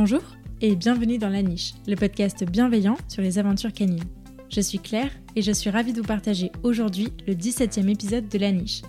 [0.00, 0.22] Bonjour
[0.60, 4.04] et bienvenue dans La Niche, le podcast bienveillant sur les aventures canines.
[4.48, 8.38] Je suis Claire et je suis ravie de vous partager aujourd'hui le 17e épisode de
[8.38, 8.82] La Niche.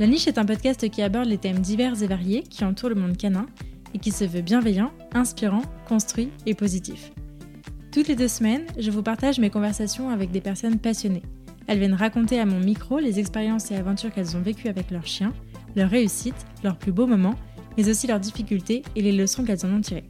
[0.00, 2.96] La Niche est un podcast qui aborde les thèmes divers et variés qui entourent le
[2.96, 3.46] monde canin
[3.94, 7.12] et qui se veut bienveillant, inspirant, construit et positif.
[7.92, 11.22] Toutes les deux semaines, je vous partage mes conversations avec des personnes passionnées.
[11.68, 15.06] Elles viennent raconter à mon micro les expériences et aventures qu'elles ont vécues avec leurs
[15.06, 15.34] chiens,
[15.76, 17.36] leurs réussites, leurs plus beaux moments
[17.76, 20.04] mais aussi leurs difficultés et les leçons qu'elles en ont tirées.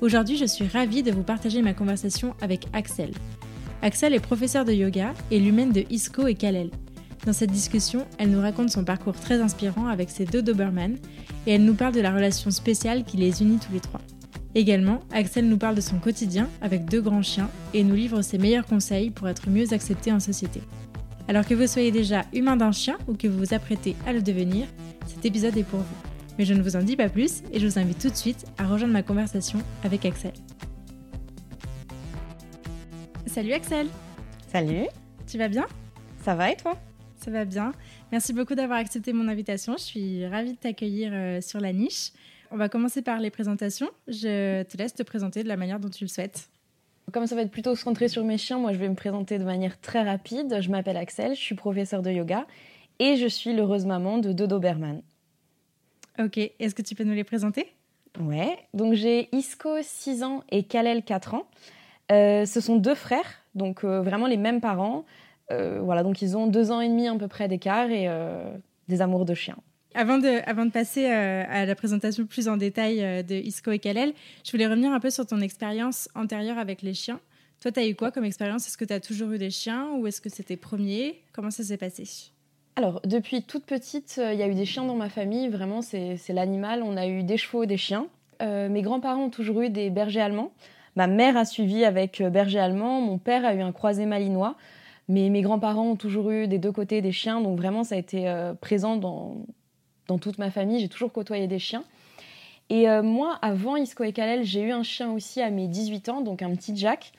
[0.00, 3.12] Aujourd'hui, je suis ravie de vous partager ma conversation avec Axel.
[3.80, 6.70] Axel est professeur de yoga et l'humaine de Isco et Kalel.
[7.24, 10.96] Dans cette discussion, elle nous raconte son parcours très inspirant avec ses deux Doberman
[11.46, 14.00] et elle nous parle de la relation spéciale qui les unit tous les trois.
[14.54, 18.38] Également, Axel nous parle de son quotidien avec deux grands chiens et nous livre ses
[18.38, 20.60] meilleurs conseils pour être mieux accepté en société.
[21.28, 24.22] Alors que vous soyez déjà humain d'un chien ou que vous vous apprêtez à le
[24.22, 24.66] devenir,
[25.06, 26.13] cet épisode est pour vous.
[26.38, 28.44] Mais je ne vous en dis pas plus et je vous invite tout de suite
[28.58, 30.32] à rejoindre ma conversation avec Axel.
[33.26, 33.86] Salut Axel
[34.48, 34.86] Salut
[35.26, 35.66] Tu vas bien?
[36.22, 36.76] Ça va et toi?
[37.16, 37.72] Ça va bien.
[38.12, 39.76] Merci beaucoup d'avoir accepté mon invitation.
[39.76, 42.12] Je suis ravie de t'accueillir euh, sur la niche.
[42.50, 43.90] On va commencer par les présentations.
[44.08, 46.48] Je te laisse te présenter de la manière dont tu le souhaites.
[47.12, 49.44] Comme ça va être plutôt centré sur mes chiens, moi je vais me présenter de
[49.44, 50.60] manière très rapide.
[50.60, 52.46] Je m'appelle Axel, je suis professeur de yoga
[52.98, 55.02] et je suis l'heureuse maman de deux Doberman.
[56.18, 57.66] Ok, est-ce que tu peux nous les présenter?
[58.20, 61.46] Ouais, donc j'ai Isco 6 ans et Kalel 4 ans.
[62.12, 65.04] Euh, ce sont deux frères, donc euh, vraiment les mêmes parents.
[65.50, 68.08] Euh, voilà, donc ils ont deux ans et demi à peu près d'écart et
[68.88, 69.56] des amours de chiens.
[69.96, 74.12] Avant de, avant de passer à la présentation plus en détail de Isco et Kalel,
[74.44, 77.20] je voulais revenir un peu sur ton expérience antérieure avec les chiens.
[77.60, 78.66] Toi, tu as eu quoi comme expérience?
[78.66, 81.22] Est-ce que tu as toujours eu des chiens ou est-ce que c'était premier?
[81.32, 82.32] Comment ça s'est passé?
[82.76, 85.48] Alors, depuis toute petite, euh, il y a eu des chiens dans ma famille.
[85.48, 86.82] Vraiment, c'est l'animal.
[86.82, 88.08] On a eu des chevaux, des chiens.
[88.42, 90.50] Euh, mes grands-parents ont toujours eu des bergers allemands.
[90.96, 93.00] Ma mère a suivi avec euh, berger allemand.
[93.00, 94.56] Mon père a eu un croisé malinois.
[95.08, 97.40] Mais mes grands-parents ont toujours eu des deux côtés des chiens.
[97.40, 98.26] Donc, vraiment, ça a été
[98.62, 99.36] présent dans,
[100.18, 100.80] toute ma famille.
[100.80, 101.84] J'ai toujours côtoyé des chiens.
[102.70, 106.20] Et moi, avant Isco et Kalel, j'ai eu un chien aussi à mes 18 ans,
[106.22, 107.12] donc un petit Jack.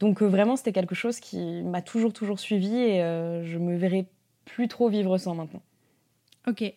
[0.00, 2.74] Donc, vraiment, c'était quelque chose qui m'a toujours, toujours suivi.
[2.74, 2.98] Et
[3.44, 4.06] je me verrais
[4.54, 5.62] plus trop vivre sans maintenant.
[6.46, 6.72] Ok.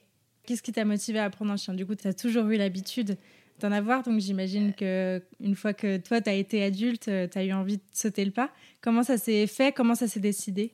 [0.46, 1.74] Qu'est-ce qui t'a motivé à prendre un chien?
[1.74, 3.18] Du coup, tu as toujours eu l'habitude
[3.60, 7.44] d'en avoir, donc j'imagine que une fois que toi, tu as été adulte, tu as
[7.44, 8.50] eu envie de sauter le pas.
[8.82, 9.72] Comment ça s'est fait?
[9.72, 10.74] Comment ça s'est décidé?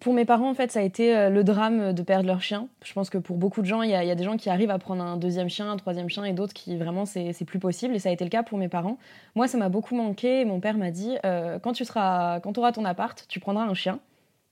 [0.00, 2.68] Pour mes parents, en fait, ça a été euh, le drame de perdre leur chien.
[2.82, 4.78] Je pense que pour beaucoup de gens, il y, a des gens qui arrivent à
[4.78, 7.94] prendre un deuxième chien, un troisième chien, et d'autres qui vraiment c'est plus possible.
[7.94, 8.98] Et ça a été le cas pour mes parents.
[9.36, 10.44] Moi, ça m'a beaucoup manqué.
[10.44, 13.74] Mon père m'a dit euh, quand tu seras, quand auras ton appart, tu prendras un
[13.74, 14.00] chien.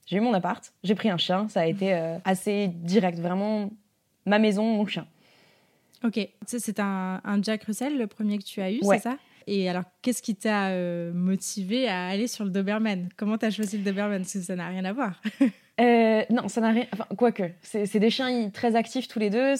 [0.05, 3.71] J'ai eu mon appart, j'ai pris un chien, ça a été euh, assez direct, vraiment
[4.25, 5.05] ma maison, mon chien.
[6.03, 9.17] Ok, c'est un, Jack Russell, le premier que tu as eu, c'est ça?
[9.47, 13.09] Et alors, qu'est-ce qui t'a euh, motivé à aller sur le Doberman?
[13.17, 14.21] Comment tu as choisi le Doberman?
[14.21, 15.21] Parce que ça n'a rien à voir.
[15.81, 16.85] Euh, non, ça n'a rien.
[16.93, 19.55] Enfin, quoique, c'est des chiens très actifs tous les deux.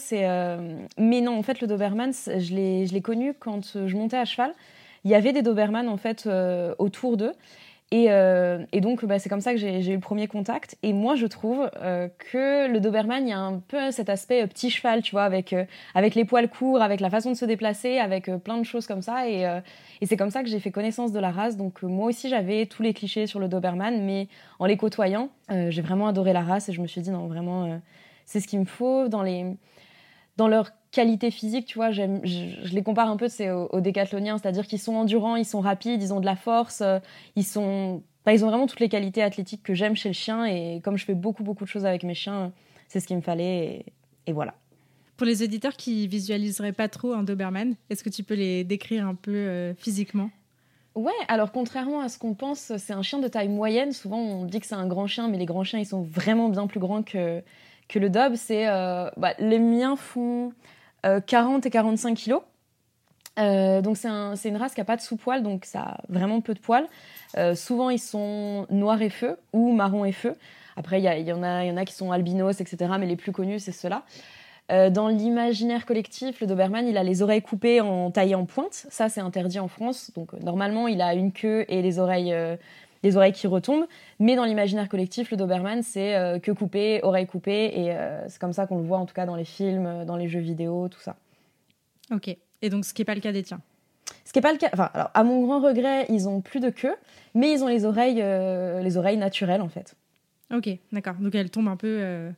[0.99, 2.53] Mais non, en fait, le Doberman, je
[2.93, 4.53] l'ai connu quand je montais à cheval.
[5.05, 6.29] Il y avait des Doberman en fait
[6.77, 7.33] autour d'eux.
[7.93, 10.77] Euh, et, donc, bah, c'est comme ça que j'ai eu le premier contact.
[10.81, 14.43] Et moi, je trouve euh, que le Doberman, il y a un peu cet aspect
[14.43, 15.55] euh, petit cheval, tu vois, avec,
[15.93, 19.01] avec les poils courts, avec la façon de se déplacer, avec plein de choses comme
[19.01, 19.29] ça.
[19.29, 19.43] Et,
[20.01, 21.57] et c'est comme ça que j'ai fait connaissance de la race.
[21.57, 24.27] Donc, moi aussi, j'avais tous les clichés sur le Doberman, mais
[24.59, 27.79] en les côtoyant, j'ai vraiment adoré la race et je me suis dit, non, vraiment,
[28.25, 29.07] c'est ce qu'il me faut.
[29.07, 29.45] Dans, les,
[30.37, 34.37] dans leur qualité physique, tu vois, je, je, les compare un peu aux, aux décathloniens,
[34.37, 36.99] c'est-à-dire qu'ils sont endurants, ils sont rapides, ils ont de la force, euh,
[37.35, 40.45] ils sont, bah, ils ont vraiment toutes les qualités athlétiques que j'aime chez le chien.
[40.45, 42.53] Et comme je fais beaucoup beaucoup de choses avec mes chiens,
[42.87, 43.85] c'est ce qu'il me fallait.
[44.27, 44.53] Et, voilà.
[45.17, 49.07] Pour les auditeurs qui visualiseraient pas trop un Doberman, est-ce que tu peux les décrire
[49.07, 50.29] un peu euh, physiquement?
[50.93, 53.93] Ouais, alors contrairement à ce qu'on pense, c'est un chien de taille moyenne.
[53.93, 56.49] Souvent, on dit que c'est un grand chien, mais les grands chiens, ils sont vraiment
[56.49, 57.41] bien plus grands que,
[57.89, 58.35] que le Dob.
[58.35, 60.53] C'est, euh, bah, les miens font
[61.03, 62.41] 40 euh, et 45 kilos.
[63.39, 66.53] Euh, donc c'est une race qui n'a pas de sous-poil, donc ça a vraiment peu
[66.53, 66.87] de poils.
[67.37, 70.35] Euh, souvent ils sont noirs et feu ou marron et feu.
[70.75, 72.93] Après il y, en a, a qui sont albinos, etc.
[72.99, 74.03] Mais les plus connus c'est ceux-là.
[74.89, 78.73] dans l'imaginaire collectif, le Doberman, il a les oreilles coupées en taillées en pointe.
[78.89, 80.11] Ça, c'est interdit en France.
[80.15, 82.35] Donc, normalement, il a une queue et les oreilles,
[83.03, 83.85] les oreilles qui retombent.
[84.19, 87.71] Mais dans l'imaginaire collectif, le Doberman, c'est euh, queue coupée, oreille coupée.
[87.75, 90.05] Et euh, c'est comme ça qu'on le voit, en tout cas, dans les films, euh,
[90.05, 91.15] dans les jeux vidéo, tout ça.
[92.11, 92.35] Ok.
[92.61, 93.61] Et donc, ce qui n'est pas le cas des tiens
[94.25, 94.69] ce qui n'est pas le cas.
[94.73, 96.95] Enfin, alors, à mon grand regret, ils ont plus de queue,
[97.35, 98.15] mais ils ont les oreilles,
[98.83, 99.95] les oreilles naturelles, en fait.
[100.53, 101.15] Ok, d'accord.
[101.19, 102.31] Donc, elles tombent un peu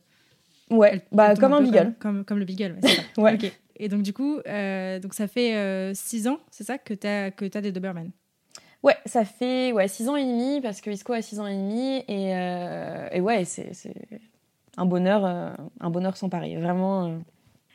[0.70, 1.94] Ouais, bah, comme un beagle.
[1.98, 3.22] Comme, comme, le beagle, ouais, ça.
[3.22, 3.38] ouais.
[3.76, 7.30] Et donc, du coup, euh, donc ça fait 6 ans, c'est ça, que tu as,
[7.30, 8.10] que as des Doberman?
[8.82, 11.56] Ouais, ça fait ouais, 6 ans et demi, parce que Isco a 6 ans et
[11.56, 12.04] demi.
[12.08, 12.30] Et,
[13.16, 13.72] et ouais, c'est
[14.76, 16.56] un bonheur, un bonheur sans pareil.
[16.56, 17.18] Vraiment.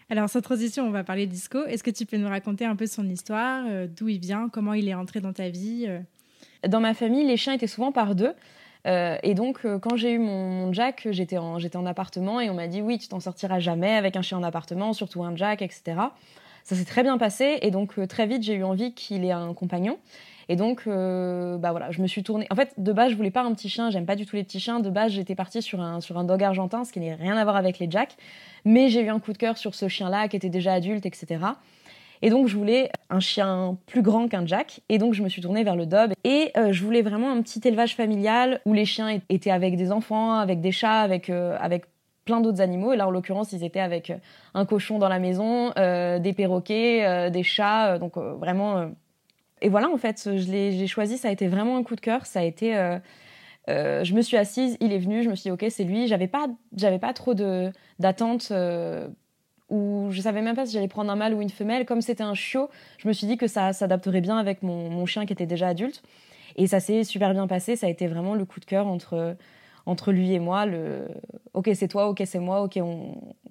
[0.10, 1.66] Alors, sans transition, on va parler d'Isco.
[1.66, 4.88] Est-ce que tu peux nous raconter un peu son histoire, d'où il vient, comment il
[4.88, 5.90] est entré dans ta vie
[6.66, 8.34] Dans ma famille, les chiens étaient souvent par deux.
[8.88, 12.54] Euh, et donc, euh, quand j'ai eu mon, Jack, j'étais en, en appartement et on
[12.54, 15.62] m'a dit oui, tu t'en sortiras jamais avec un chien en appartement, surtout un Jack,
[15.62, 15.98] etc.
[16.64, 19.32] Ça s'est très bien passé et donc euh, très vite j'ai eu envie qu'il ait
[19.32, 19.98] un compagnon.
[20.50, 22.48] Et donc, bah voilà, je me suis tournée.
[22.50, 23.90] En fait, de base, je voulais pas un petit chien.
[23.90, 24.80] J'aime pas du tout les petits chiens.
[24.80, 27.44] De base, j'étais partie sur un sur un dog argentin, ce qui n'a rien à
[27.44, 28.16] voir avec les Jack.
[28.66, 31.40] Mais j'ai eu un coup de cœur sur ce chien-là qui était déjà adulte, etc.
[32.22, 34.82] Et donc, je voulais un chien plus grand qu'un Jack.
[34.90, 36.14] Et donc, je me suis tournée vers le Dob.
[36.24, 39.92] Et euh, je voulais vraiment un petit élevage familial où les chiens étaient avec des
[39.92, 41.86] enfants, avec des chats, avec, euh, avec
[42.26, 42.94] plein d'autres animaux.
[42.94, 44.18] Et là, en l'occurrence, ils étaient avec euh,
[44.54, 47.98] un cochon dans la maison, des perroquets, des chats.
[47.98, 48.92] donc, vraiment.
[49.62, 51.18] Et voilà, en fait, je l'ai choisi.
[51.18, 52.26] Ça a été vraiment un coup de cœur.
[52.26, 52.74] Ça a été.
[53.68, 56.08] je me suis assise, il est venu, je me suis dit ok c'est lui.
[56.08, 57.34] J'avais pas, j'avais pas trop
[58.00, 58.52] d'attente
[59.72, 61.86] où je savais même pas si j'allais prendre un mâle ou une femelle.
[61.86, 65.26] Comme c'était un chiot, je me suis dit que ça s'adapterait bien avec mon, chien
[65.26, 66.04] qui était déjà adulte.
[66.58, 67.78] Et ça s'est super bien passé.
[67.78, 69.38] Ça a été vraiment le coup de cœur entre,
[69.86, 70.66] entre lui et moi.
[70.66, 71.08] Le
[71.54, 72.78] OK, c'est toi, OK, c'est moi, OK,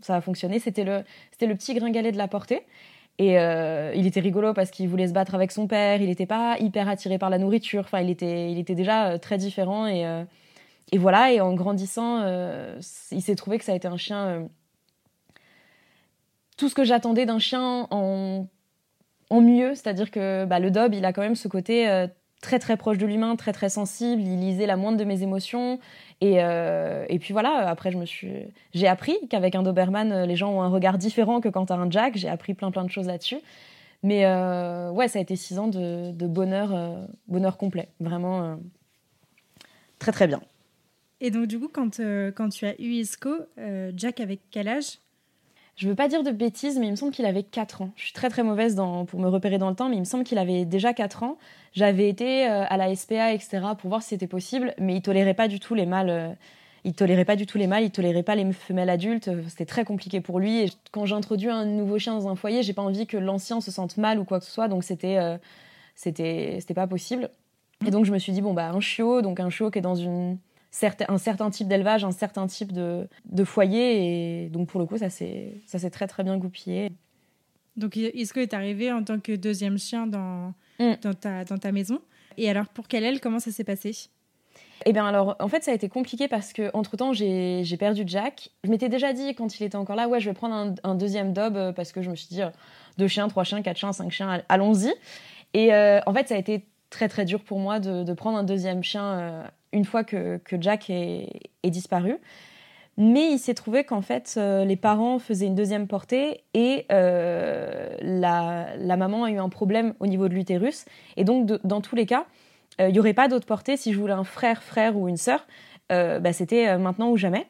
[0.03, 0.59] ça a fonctionné.
[0.59, 1.03] C'était le,
[1.33, 2.61] c'était le petit gringalet de la portée.
[3.19, 6.01] Et euh, il était rigolo parce qu'il voulait se battre avec son père.
[6.01, 7.83] Il n'était pas hyper attiré par la nourriture.
[7.85, 9.87] Enfin, il était, il était déjà euh, très différent.
[9.87, 10.25] Et, euh,
[10.93, 11.31] et voilà.
[11.31, 12.25] Et en grandissant,
[13.11, 14.49] il s'est trouvé que ça a été un chien
[16.57, 18.47] tout ce que j'attendais d'un chien en,
[19.31, 19.75] mieux.
[19.75, 22.07] C'est-à-dire que bah, le Dob, il a quand même ce côté
[22.41, 24.23] très très proche de l'humain, très très sensible.
[24.23, 25.79] Il lisait la moindre de mes émotions.
[26.21, 28.31] Et, euh, et puis voilà, après, je me suis...
[28.75, 31.73] j'ai appris qu'avec un Doberman, euh, les gens ont un regard différent que quand tu
[31.73, 32.17] as un Jack.
[32.17, 33.39] J'ai appris plein plein de choses là-dessus.
[34.03, 34.25] Mais
[34.91, 36.71] ouais, ça a été six ans de, de bonheur,
[37.29, 37.89] bonheur complet.
[38.01, 38.59] Vraiment
[39.99, 40.41] très très bien.
[41.21, 42.01] Et donc, du coup, quand,
[42.35, 43.31] quand tu as eu Isco,
[43.95, 45.01] Jack avec quel âge?
[45.81, 47.91] Je veux pas dire de bêtises, mais il me semble qu'il avait 4 ans.
[47.97, 50.05] Je suis très très mauvaise dans, pour me repérer dans le temps, mais il me
[50.05, 51.39] semble qu'il avait déjà 4 ans.
[51.73, 55.33] J'avais été euh, à la SPA, etc., pour voir si c'était possible, mais il tolérait
[55.33, 56.11] pas du tout les mâles.
[56.11, 56.35] Euh,
[56.85, 59.31] il tolérait pas du tout les mâles, il tolérait pas les femelles adultes.
[59.49, 60.61] C'était très compliqué pour lui.
[60.61, 63.71] Et quand j'introduis un nouveau chien dans un foyer, j'ai pas envie que l'ancien se
[63.71, 65.39] sente mal ou quoi que ce soit, donc c'était euh,
[65.95, 67.31] c'était c'était pas possible.
[67.87, 69.83] Et donc je me suis dit bon bah un chiot, donc un chiot qui est
[69.83, 70.37] dans une
[71.09, 74.45] un certain type d'élevage, un certain type de, de, foyer.
[74.45, 76.93] Et donc, pour le coup, ça s'est très, très bien goupillé.
[77.77, 80.95] Donc, Isco est arrivé en tant que deuxième chien dans, mm.
[81.03, 82.01] dans, ta, dans ta maison?
[82.37, 83.93] Et alors, pour Kalel, comment ça s'est passé?
[84.87, 88.03] Eh bien alors, en fait, ça a été compliqué parce que entre temps, j'ai perdu
[88.07, 88.51] Jack.
[88.65, 90.95] Je m'étais déjà dit quand il était encore là, ouais, je vais prendre un, un
[90.95, 92.49] deuxième dob euh, parce que je me suis dit euh,
[92.97, 94.93] deux chiens, trois chiens, quatre chiens, cinq chiens, allons-y.
[95.53, 98.39] Et euh, en fait, ça a été très très dur pour moi de, de prendre
[98.39, 101.29] un deuxième chien une fois que, que Jack est,
[101.65, 102.17] disparu.
[102.97, 107.97] Mais il s'est trouvé qu'en fait, euh, les parents faisaient une deuxième portée et euh,
[108.03, 110.85] la, la, maman a eu un problème au niveau de l'utérus.
[111.17, 112.27] Et donc, dans tous les cas,
[112.81, 113.77] euh, il n'y aurait pas d'autre portée.
[113.77, 115.47] Si je voulais un frère, frère ou une sœur,
[115.89, 117.47] bah, c'était maintenant ou jamais.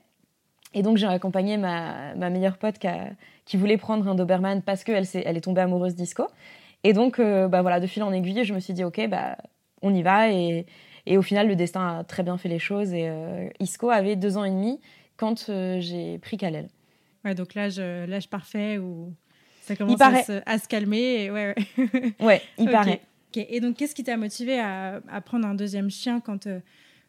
[0.72, 2.76] Et donc, j'ai accompagné ma, ma, meilleure pote
[3.44, 6.26] qui, voulait prendre un Doberman parce qu'elle est, elle est tombée amoureuse d'Isco.
[6.84, 9.36] Et donc, bah, voilà, de fil en aiguille, je me suis dit, OK, bah,
[9.82, 10.28] on y va.
[11.06, 12.92] Et au final, le destin a très bien fait les choses.
[12.92, 14.80] Et euh, Isco avait deux ans et demi
[15.16, 16.68] quand euh, j'ai pris Kalel.
[17.24, 19.12] Ouais, donc l'âge, l'âge parfait où
[19.62, 21.24] ça commence à se, à, se, calmer.
[21.24, 22.14] Et ouais, ouais.
[22.20, 23.00] ouais il paraît.
[23.36, 26.58] Et donc, qu'est-ce qui t'a motivé à, à, prendre un deuxième chien quand euh,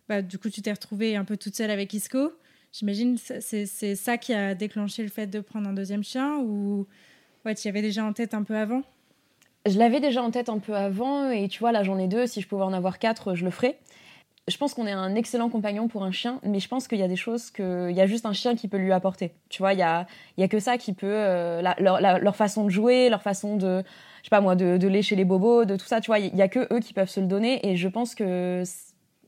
[0.08, 2.34] bah, du coup tu t'es retrouvée un peu toute seule avec Isco?
[2.72, 6.88] J'imagine c'est, c'est ça qui a déclenché le fait de prendre un deuxième chien ou
[7.46, 8.84] ouais, tu y avais déjà en tête un peu avant?
[9.66, 12.28] Je l'avais déjà en tête un peu avant, et tu vois, là j'en ai deux,
[12.28, 13.78] si je pouvais en avoir quatre, je le ferais.
[14.48, 17.04] Je pense qu'on est un excellent compagnon pour un chien, mais je pense qu'il y
[17.04, 19.34] a des choses qu'il y a juste un chien qui peut lui apporter.
[19.50, 21.06] Tu vois, il y a, y a que ça qui peut.
[21.08, 23.84] Euh, leur, façon de jouer, leur façon de.
[24.20, 26.42] Je sais pas moi, de, lécher les bobos, de tout ça, tu vois, il y
[26.42, 28.64] a que eux qui peuvent se le donner, et je pense que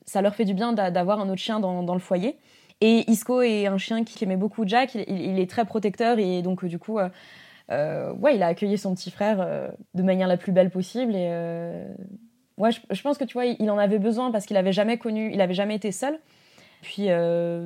[0.05, 2.37] ça leur fait du bien d'avoir un autre chien dans, le foyer.
[2.81, 6.65] Et Isco est un chien qui aimait beaucoup Jack, il, est très protecteur, et donc
[6.65, 6.97] du coup.
[6.97, 7.09] Euh, euh,
[7.69, 11.15] ouais, il a accueilli son petit frère euh, de manière la plus belle possible.
[11.15, 11.93] Et euh,
[12.57, 15.31] ouais, je, pense que tu vois, il, en avait besoin parce qu'il avait jamais connu,
[15.33, 16.19] il avait jamais été seul.
[16.81, 17.07] Puis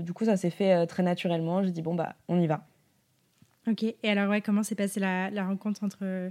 [0.03, 1.63] du coup, ça s'est fait très naturellement.
[1.63, 2.67] J'ai dit bon bah, on y va.
[3.67, 3.83] Ok.
[3.83, 6.29] Et alors ouais, comment s'est passée la, la, rencontre entre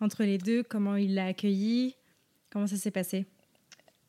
[0.00, 0.64] entre les deux?
[0.64, 1.94] Comment il l'a accueilli?
[2.50, 3.26] Comment ça s'est passé?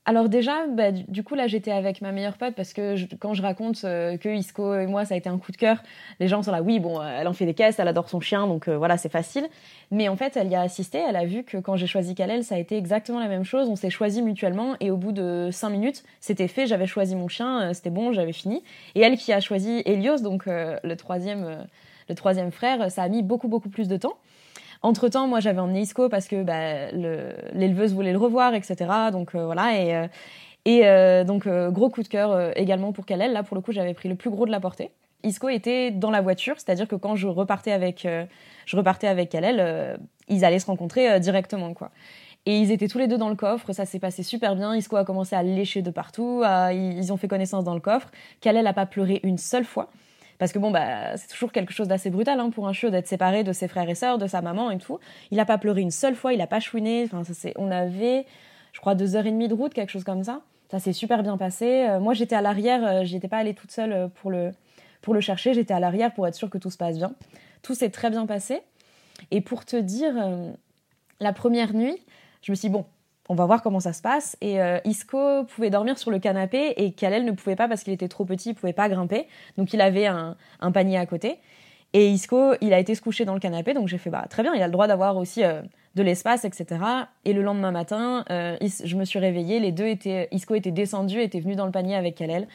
[0.07, 3.41] Alors déjà, bah, du coup là j'étais avec ma meilleure pote parce que quand je
[3.41, 5.81] raconte euh, que Isco et moi ça a été un coup de cœur,
[6.19, 8.45] les gens sont là oui bon elle en fait des caisses, elle adore son chien
[8.45, 9.47] donc euh, voilà c'est facile.
[9.89, 12.43] Mais en fait elle y a assisté, elle a vu que quand j'ai choisi Kalel
[12.43, 15.49] ça a été exactement la même chose, on s'est choisi mutuellement et au bout de
[15.51, 18.61] cinq minutes c'était fait, j'avais choisi mon chien, euh, c'était bon, j'avais fini.
[18.93, 21.65] Et elle qui a choisi Helios donc le troisième
[22.07, 24.17] le troisième frère, ça a mis beaucoup beaucoup plus de temps.
[24.85, 28.75] Entre temps, moi, j'avais emmené Isco parce que bah, l'éleveuse voulait le revoir, etc.
[29.11, 29.81] Donc euh, voilà.
[29.81, 30.07] Et, euh,
[30.67, 33.33] euh, donc, gros coup de cœur également pour Kalel.
[33.33, 34.91] Là, pour le coup, j'avais pris le plus gros de la portée.
[35.23, 38.07] Isco était dans la voiture, c'est-à-dire que quand je repartais avec,
[38.67, 41.89] je repartais avec Kalel, ils allaient se rencontrer directement, quoi.
[42.45, 44.75] Et ils étaient tous les deux dans le coffre, ça s'est passé super bien.
[44.75, 48.11] Isco a commencé à lécher de partout, ils ont fait connaissance dans le coffre.
[48.39, 49.89] Kalel n'a pas pleuré une seule fois.
[50.37, 53.07] Parce que bon, bah, c'est toujours quelque chose d'assez brutal hein, pour un chiot d'être
[53.07, 54.99] séparé de ses frères et sœurs, de sa maman et tout.
[55.31, 57.03] Il n'a pas pleuré une seule fois, il n'a pas chouiné.
[57.05, 58.25] Enfin, ça, on avait,
[58.73, 60.41] je crois, deux heures et demie de route, quelque chose comme ça.
[60.69, 61.87] Ça s'est super bien passé.
[61.87, 64.51] Euh, moi, j'étais à l'arrière, euh, j'y étais pas allée toute seule euh, pour le,
[65.01, 65.53] pour le chercher.
[65.53, 67.13] J'étais à l'arrière pour être sûre que tout se passe bien.
[67.61, 68.61] Tout s'est très bien passé.
[69.31, 70.13] Et pour te dire,
[71.19, 71.97] la première nuit,
[72.41, 72.85] je me suis dit, bon,
[73.29, 74.37] on va voir comment ça se passe.
[74.41, 77.93] Et euh, Isco pouvait dormir sur le canapé et Kalel ne pouvait pas parce qu'il
[77.93, 79.27] était trop petit, il pouvait pas grimper.
[79.57, 80.35] Donc il avait un,
[80.73, 81.39] panier à côté.
[81.93, 84.43] Et Isco, il a été se coucher dans le canapé, donc j'ai fait bah très
[84.43, 85.61] bien, il a le droit d'avoir aussi euh,
[85.95, 86.81] de l'espace, etc.
[87.23, 91.21] Et le lendemain matin, euh, je me suis réveillée, les deux étaient, Isco était descendu,
[91.21, 92.49] était venu dans le panier avec Kalel.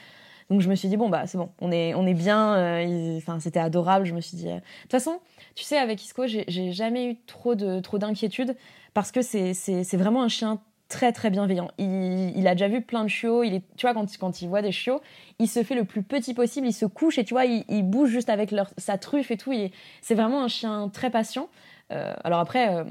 [0.51, 3.17] Donc je me suis dit bon bah c'est bon, on est on est bien.
[3.17, 4.05] Enfin c'était adorable.
[4.05, 4.47] Je me suis dit.
[4.47, 5.21] De toute façon,
[5.55, 8.57] tu sais avec Isco, j'ai jamais eu trop de trop d'inquiétude
[8.95, 11.71] parce que c'est vraiment un chien très très bienveillant.
[11.79, 13.43] Il, a déjà vu plein de chiots.
[13.45, 15.01] Il est, tu vois, quand, quand il voit des chiots,
[15.39, 16.67] il se fait le plus petit possible.
[16.67, 19.55] Il se couche et tu vois, il, bouge juste avec leur, sa truffe et tout.
[20.03, 21.49] C'est vraiment un chien très patient.
[21.93, 22.85] Euh, alors après, euh,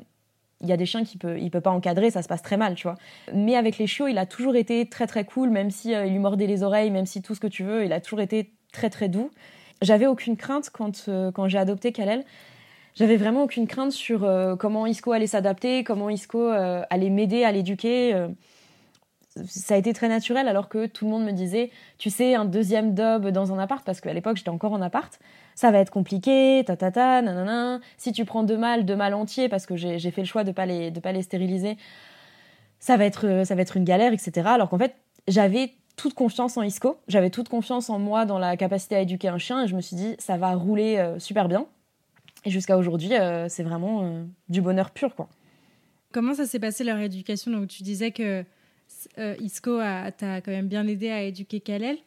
[0.61, 2.57] il y a des chiens qu'il peut, il peut pas encadrer, ça se passe très
[2.57, 2.95] mal, tu vois.
[3.33, 6.13] Mais avec les chiots, il a toujours été très très cool, même si euh, il
[6.13, 8.51] lui mordait les oreilles, même si tout ce que tu veux, il a toujours été
[8.71, 9.29] très très doux.
[9.81, 12.25] J'avais aucune crainte quand, quand j'ai adopté Kalel
[12.99, 17.45] j'avais vraiment aucune crainte sur euh, comment Isco allait s'adapter, comment Isco euh, allait m'aider
[17.45, 18.13] à l'éduquer.
[18.13, 18.27] Euh.
[19.47, 22.43] ça a été très naturel alors que tout le monde me disait, tu sais, un
[22.43, 25.17] deuxième dub dans un appart, parce qu'à l'époque j'étais encore en appart,
[25.55, 27.79] ça va être compliqué, ta ta ta, nanana.
[27.97, 30.51] Si tu prends deux mâles, deux mâles entiers, parce que j'ai fait le choix de
[30.51, 31.77] pas les de pas les stériliser,
[32.79, 34.47] ça va être ça va être une galère, etc.
[34.47, 34.95] Alors qu'en fait
[35.29, 39.29] j'avais toute confiance en Isco, j'avais toute confiance en moi dans la capacité à éduquer
[39.29, 41.65] un chien et je me suis dit ça va rouler super bien.
[42.45, 45.29] Et jusqu'à aujourd'hui, euh, c'est vraiment euh, du bonheur pur, quoi.
[46.11, 47.51] Comment ça s'est passé leur éducation?
[47.51, 48.43] Donc, tu disais que
[49.17, 51.97] euh, Isco t'a quand même bien aidé à éduquer Kalel.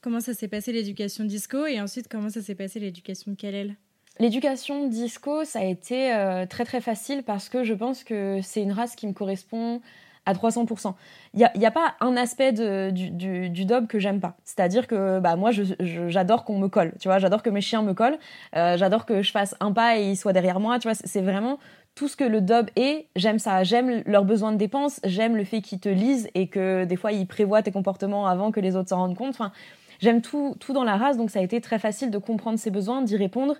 [0.00, 1.66] Comment ça s'est passé l'éducation d'Isco?
[1.66, 3.76] Et ensuite comment ça s'est passé l'éducation de Kalel?
[4.18, 6.10] L'éducation d'Isco, ça a été
[6.48, 9.82] très très facile parce que je pense que c'est une race qui me correspond
[10.26, 10.94] à 300%.
[11.34, 13.10] Il n'y a, y a, pas un aspect du,
[13.48, 14.36] du, dob que j'aime pas.
[14.44, 16.92] C'est-à-dire que bah, moi, j'adore qu'on me colle.
[17.00, 18.18] Tu vois, j'adore que mes chiens me collent.
[18.56, 20.78] Euh, j'adore que je fasse un pas et ils soient derrière moi.
[20.78, 21.58] Tu vois, c'est vraiment
[21.94, 23.06] tout ce que le dob est.
[23.16, 23.64] J'aime ça.
[23.64, 25.00] J'aime leurs besoins de dépenses.
[25.04, 28.50] J'aime le fait qu'ils te lisent et que des fois, ils prévoient tes comportements avant
[28.50, 29.30] que les autres s'en rendent compte.
[29.30, 29.52] Enfin,
[30.00, 31.16] j'aime tout, tout dans la race.
[31.16, 33.56] Donc, ça a été très facile de comprendre ses besoins, d'y répondre.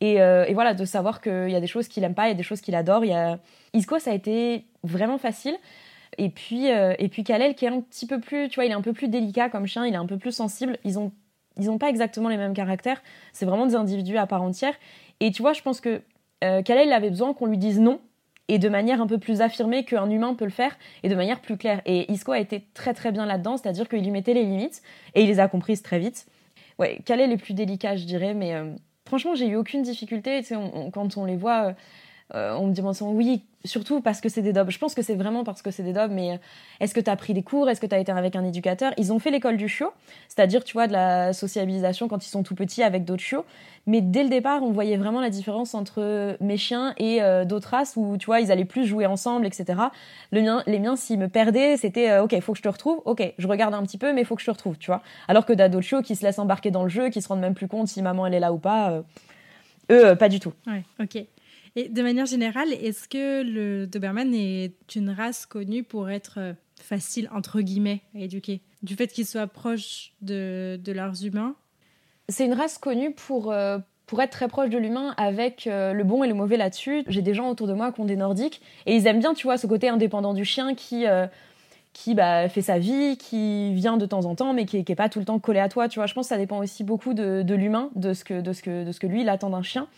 [0.00, 2.32] Et, euh, voilà, de savoir qu'il y a des choses qu'il aime pas, il y
[2.32, 3.04] a des choses qu'il adore.
[3.04, 3.38] Il y a...
[3.74, 5.56] Isco, ça a été vraiment facile.
[6.18, 8.70] Et puis, euh, et puis Kalel qui est un petit peu plus, tu vois, il
[8.70, 10.78] est un peu plus délicat comme chien, il est un peu plus sensible.
[10.84, 11.12] Ils ont,
[11.56, 13.02] ils ont pas exactement les mêmes caractères.
[13.32, 14.74] C'est vraiment des individus à part entière.
[15.20, 16.02] Et tu vois, je pense que
[16.44, 18.00] euh, Kalel avait besoin qu'on lui dise non
[18.48, 21.40] et de manière un peu plus affirmée qu'un humain peut le faire et de manière
[21.40, 21.82] plus claire.
[21.86, 24.82] Et Isco a été très très bien là-dedans, c'est-à-dire qu'il lui mettait les limites
[25.14, 26.26] et il les a comprises très vite.
[26.78, 28.72] Ouais, Kalel est plus délicat, je dirais, mais euh,
[29.06, 30.42] franchement, j'ai eu aucune difficulté.
[30.42, 30.56] Sais,
[30.92, 31.72] quand on les voit euh,
[32.34, 34.70] on me dit oui, surtout parce que c'est des dobs.
[34.70, 36.36] Je pense que c'est vraiment parce que c'est des dobs, mais euh,
[36.80, 37.68] est-ce que tu as pris des cours?
[37.68, 38.92] Est-ce que tu as été avec un éducateur?
[38.96, 39.92] Ils ont fait l'école du chiot,
[40.28, 43.44] c'est-à-dire, tu vois, de la sociabilisation quand ils sont tout petits avec d'autres chiots.
[43.86, 47.70] Mais dès le départ, on voyait vraiment la différence entre mes chiens et euh, d'autres
[47.70, 49.80] races où, tu vois, ils allaient plus jouer ensemble, etc.
[50.32, 53.00] Les miens, s'ils me perdaient, c'était OK, il faut que je te retrouve.
[53.04, 55.02] OK, je regarde un petit peu, mais faut que je te retrouve, tu vois.
[55.28, 57.54] Alors que d'autres chiots qui se laissent embarquer dans le jeu, qui se rendent même
[57.54, 59.02] plus compte si maman elle est là ou pas.
[59.90, 60.52] eux, pas du tout.
[60.66, 61.24] Ouais, ok.
[61.76, 66.52] Et de manière générale, est-ce que le Doberman est une race connue pour être euh,
[66.80, 68.60] facile, entre guillemets, à éduquer?
[68.82, 71.54] Du fait qu'ils soient proches de, de leurs humains?
[72.28, 76.02] C'est une race connue pour, euh, pour être très proche de l'humain avec euh, le
[76.02, 77.04] bon et le mauvais là-dessus.
[77.06, 79.46] J'ai des gens autour de moi qui ont des nordiques et ils aiment bien, tu
[79.46, 81.04] vois, ce côté indépendant du chien qui
[81.92, 85.08] qui bah, fait sa vie, qui vient de temps en temps, mais qui n'est pas
[85.08, 85.88] tout le temps collé à toi.
[85.88, 88.52] Tu vois, je pense que ça dépend aussi beaucoup de, l'humain, de ce que de
[88.84, 89.88] de ce que lui il attend d'un chien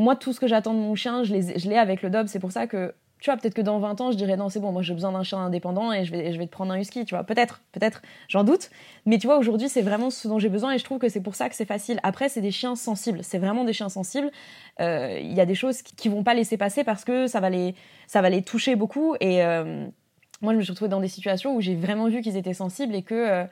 [0.00, 2.26] moi, tout ce que j'attends de mon chien, je l'ai avec le dob.
[2.26, 4.60] C'est pour ça que tu vois, peut-être que dans 20 ans, je dirais non, c'est
[4.60, 6.78] bon, moi j'ai besoin d'un chien indépendant et je vais, je vais te prendre un
[6.80, 7.22] husky, tu vois.
[7.22, 8.70] Peut-être, peut-être, j'en doute.
[9.04, 11.20] Mais tu vois, aujourd'hui, c'est vraiment ce dont j'ai besoin et je trouve que c'est
[11.20, 12.00] pour ça que c'est facile.
[12.02, 13.22] Après, c'est des chiens sensibles.
[13.22, 14.30] C'est vraiment des chiens sensibles.
[14.80, 17.50] Euh, il y a des choses qui, vont pas laisser passer parce que ça va
[17.50, 17.74] les,
[18.06, 19.14] ça va les toucher beaucoup.
[19.20, 19.86] Et euh,
[20.40, 22.94] moi, je me suis retrouvée dans des situations où j'ai vraiment vu qu'ils étaient sensibles
[22.94, 23.14] et que.
[23.14, 23.44] Euh,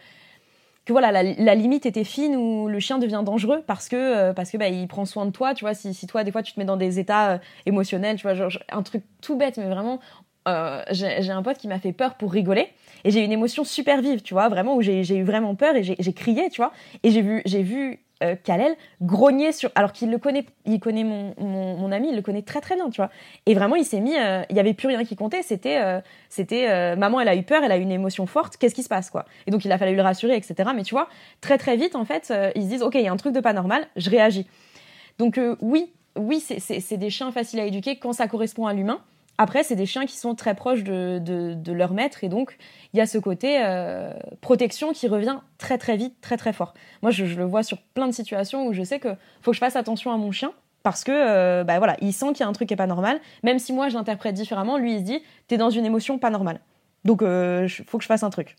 [0.88, 4.56] que voilà la, limite était fine où le chien devient dangereux parce que parce que
[4.56, 5.74] bah, il prend soin de toi tu vois.
[5.74, 8.82] Si, si toi des fois tu te mets dans des états émotionnels tu vois un
[8.82, 10.00] truc tout bête mais vraiment
[10.90, 12.68] j'ai un pote qui m'a fait peur pour rigoler
[13.04, 15.76] et j'ai eu une émotion super vive tu vois vraiment où j'ai eu vraiment peur
[15.76, 16.72] et j'ai crié tu vois.
[17.02, 21.04] Et j'ai vu j'ai vu euh, Kalel grogner sur alors qu'il le connaît il connaît
[21.04, 23.10] mon, mon, ami il le connaît très très bien tu vois.
[23.46, 26.00] Et vraiment il s'est mis euh, il y avait plus rien qui comptait c'était euh,
[26.28, 28.88] c'était maman elle a eu peur elle a eu une émotion forte qu'est-ce qui se
[28.88, 29.24] passe quoi.
[29.46, 31.08] Et donc il a fallu le rassurer etc mais tu vois
[31.40, 33.40] très très vite en fait ils se disent ok il y a un truc de
[33.40, 34.48] pas normal je réagis.
[35.18, 39.00] Donc oui oui c'est des chiens faciles à éduquer quand ça correspond à l'humain
[39.40, 42.58] après, c'est des chiens qui sont très proches de, de, leur maître et donc
[42.92, 46.74] il y a ce côté euh, protection qui revient très très vite, très très fort.
[47.02, 49.60] Moi, je, le vois sur plein de situations où je sais que faut que je
[49.60, 50.52] fasse attention à mon chien
[50.82, 52.88] parce que euh, bah voilà, il sent qu'il y a un truc qui est pas
[52.88, 53.20] normal.
[53.44, 56.30] Même si moi je l'interprète différemment, lui il se dit t'es dans une émotion pas
[56.30, 56.60] normale.
[57.04, 58.56] Donc euh, faut que je fasse un truc.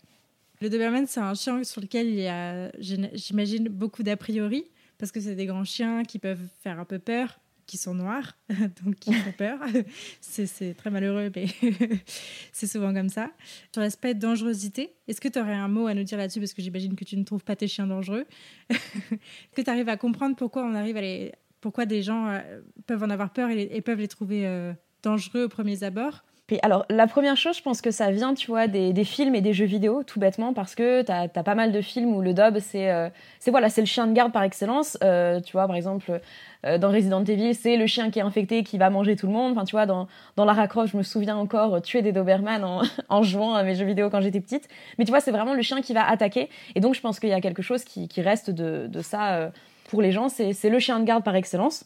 [0.62, 4.64] Le Doberman, c'est un chien sur lequel il y a, j'imagine, beaucoup d'a priori
[4.96, 7.38] parce que c'est des grands chiens qui peuvent faire un peu peur
[7.70, 8.36] qui sont noirs,
[8.84, 9.60] donc qui font peur.
[10.20, 11.46] c'est très malheureux, mais
[12.52, 13.30] c'est souvent comme ça.
[13.72, 16.40] Sur l'aspect dangerosité, est-ce que tu aurais un mot à nous dire là-dessus?
[16.40, 18.26] Parce que j'imagine que tu ne trouves pas tes chiens dangereux.
[18.70, 21.30] est-ce que tu arrives à comprendre pourquoi on arrive à les...
[21.60, 24.72] pourquoi des gens euh, peuvent en avoir peur et, peuvent les trouver euh,
[25.04, 26.24] dangereux aux premiers abords?
[26.62, 29.52] Alors, la première chose, je pense que ça vient, tu vois, des, films et des
[29.52, 32.58] jeux vidéo, tout bêtement, parce que tu as, pas mal de films où le dob,
[32.58, 34.98] c'est euh, c'est voilà, c'est le chien de garde par excellence.
[35.04, 36.20] Euh, tu vois, par exemple,
[36.66, 39.32] euh, dans Resident Evil, c'est le chien qui est infecté qui va manger tout le
[39.32, 39.52] monde.
[39.52, 42.64] Enfin, tu vois, dans, dans Lara je me souviens encore tuer des Doberman
[43.08, 44.68] en, jouant à mes jeux vidéo quand j'étais petite.
[44.98, 46.48] Mais tu vois, c'est vraiment le chien qui va attaquer.
[46.74, 49.50] Et donc, je pense qu'il y a quelque chose qui, reste de, de ça
[49.88, 50.28] pour les gens.
[50.28, 51.84] C'est le chien de garde par excellence.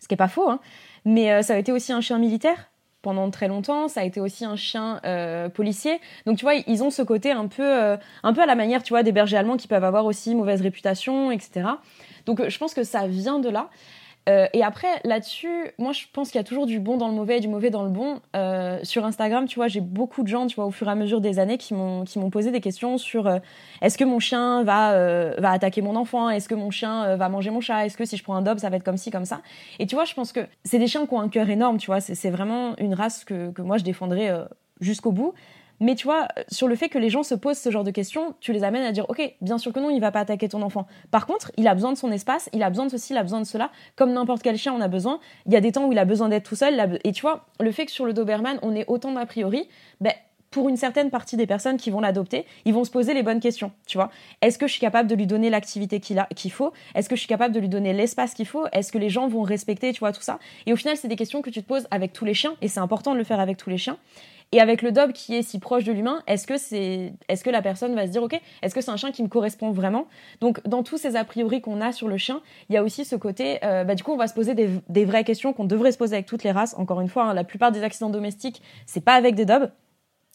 [0.00, 0.60] Ce qui est pas faux, hein.
[1.06, 2.70] Mais ça a été aussi un chien militaire
[3.04, 3.86] pendant très longtemps.
[3.86, 6.00] Ça a été aussi un chien euh, policier.
[6.26, 8.82] Donc tu vois, ils ont ce côté un peu, euh, un peu à la manière,
[8.82, 11.68] tu vois, des bergers allemands qui peuvent avoir aussi mauvaise réputation, etc.
[12.26, 13.68] Donc euh, je pense que ça vient de là.
[14.28, 17.14] Euh, et après, là-dessus, moi, je pense qu'il y a toujours du bon dans le
[17.14, 18.20] mauvais et du mauvais dans le bon.
[18.34, 20.94] Euh, sur Instagram, tu vois, j'ai beaucoup de gens, tu vois, au fur et à
[20.94, 23.38] mesure des années, qui m'ont posé des questions sur euh,
[23.82, 24.74] est-ce que mon chien va
[25.38, 28.16] va attaquer mon enfant, est-ce que mon chien va manger mon chat, est-ce que si
[28.16, 29.40] je prends un dob, ça va être comme ci, comme ça?
[29.78, 31.86] Et tu vois, je pense que c'est des chiens qui ont un cœur énorme, tu
[31.86, 32.00] vois.
[32.00, 34.30] C'est vraiment une race que que moi je défendrai
[34.80, 35.34] jusqu'au bout.
[35.80, 38.34] Mais tu vois, sur le fait que les gens se posent ce genre de questions,
[38.40, 40.62] tu les amènes à dire, ok, bien sûr que non, il va pas attaquer ton
[40.62, 40.86] enfant.
[41.10, 43.22] Par contre, il a besoin de son espace, il a besoin de ceci, il a
[43.22, 45.20] besoin de cela, comme n'importe quel chien on a besoin.
[45.46, 46.98] Il y a des temps où il a besoin d'être tout seul.
[47.04, 49.68] Et tu vois, le fait que sur le Doberman, on ait autant d'a priori,
[50.00, 50.12] ben,
[50.54, 53.40] pour une certaine partie des personnes qui vont l'adopter, ils vont se poser les bonnes
[53.40, 54.10] questions, tu vois.
[54.40, 56.72] Est-ce que je suis capable de lui donner l'activité qu'il qu'il faut?
[56.94, 58.66] Est-ce que je suis capable de lui donner l'espace qu'il faut?
[58.72, 60.38] Est-ce que les gens vont respecter, tu vois, tout ça?
[60.66, 62.68] Et au final, c'est des questions que tu te poses avec tous les chiens, et
[62.68, 63.98] c'est important de le faire avec tous les chiens.
[64.54, 67.50] Et avec le dob qui est si proche de l'humain, est-ce que c'est, est-ce que
[67.50, 70.06] la personne va se dire, ok, est-ce que c'est un chien qui me correspond vraiment?
[70.40, 73.04] Donc, dans tous ces a priori qu'on a sur le chien, il y a aussi
[73.04, 75.90] ce côté, euh, bah, du coup, on va se poser des, vraies questions qu'on devrait
[75.90, 76.76] se poser avec toutes les races.
[76.78, 79.72] Encore une fois, hein, la plupart des accidents domestiques, c'est pas avec des dobs.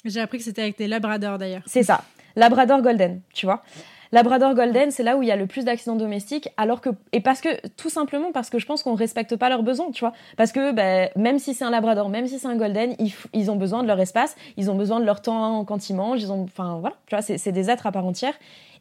[0.04, 1.64] J'ai appris que c'était avec des labradors d'ailleurs.
[1.66, 2.04] C'est ça,
[2.36, 3.64] labrador golden, tu vois.
[4.12, 7.22] Labrador Golden, c'est là où il y a le plus d'accidents domestiques, alors que et
[7.22, 10.14] parce que tout simplement parce que je pense qu'on respecte pas leurs besoins, tu vois.
[10.36, 13.52] Parce que ben, même si c'est un Labrador, même si c'est un Golden, ils, ils,
[13.52, 16.32] ont besoin de leur espace, ils ont besoin de leur temps quand ils mangent, ils
[16.32, 18.34] ont, enfin voilà, tu vois, c'est des êtres à part entière.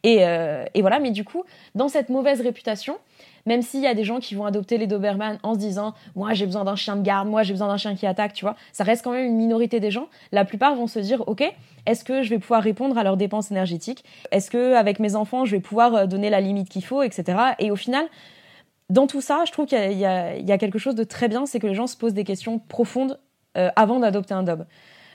[0.02, 2.98] Et, euh, et voilà, mais du coup, dans cette mauvaise réputation,
[3.46, 6.34] même s'il y a des gens qui vont adopter les Doberman en se disant moi
[6.34, 8.56] j'ai besoin d'un chien de garde, moi j'ai besoin d'un chien qui attaque, tu vois,
[8.72, 10.08] ça reste quand même une minorité des gens.
[10.32, 11.42] La plupart vont se dire ok,
[11.86, 14.04] est-ce que je vais pouvoir répondre à leurs dépenses énergétiques?
[14.30, 17.38] Est-ce que avec mes enfants je vais pouvoir euh, donner la limite qu'il faut, etc.
[17.58, 18.06] Et au final,
[18.90, 21.66] dans tout ça, je trouve qu'il y, a quelque chose de très bien, c'est que
[21.66, 23.18] les gens se posent des questions profondes
[23.56, 24.66] euh, avant d'adopter un Dob.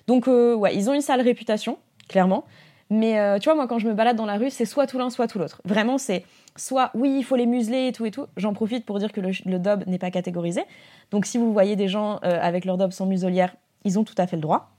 [0.06, 1.78] Donc ouais, ils ont une sale réputation,
[2.10, 2.46] clairement.
[2.90, 5.10] Mais tu vois, moi, quand je me balade dans la rue, c'est soit tout l'un,
[5.10, 5.62] soit tout l'autre.
[5.66, 8.28] Vraiment, c'est soit oui, il faut les museler et tout et tout.
[8.38, 10.64] J'en profite pour dire que le, le dob n'est pas catégorisé.
[11.12, 14.16] Donc si vous voyez des gens euh, avec leur dob sans muselière, ils ont tout
[14.18, 14.70] à fait le droit.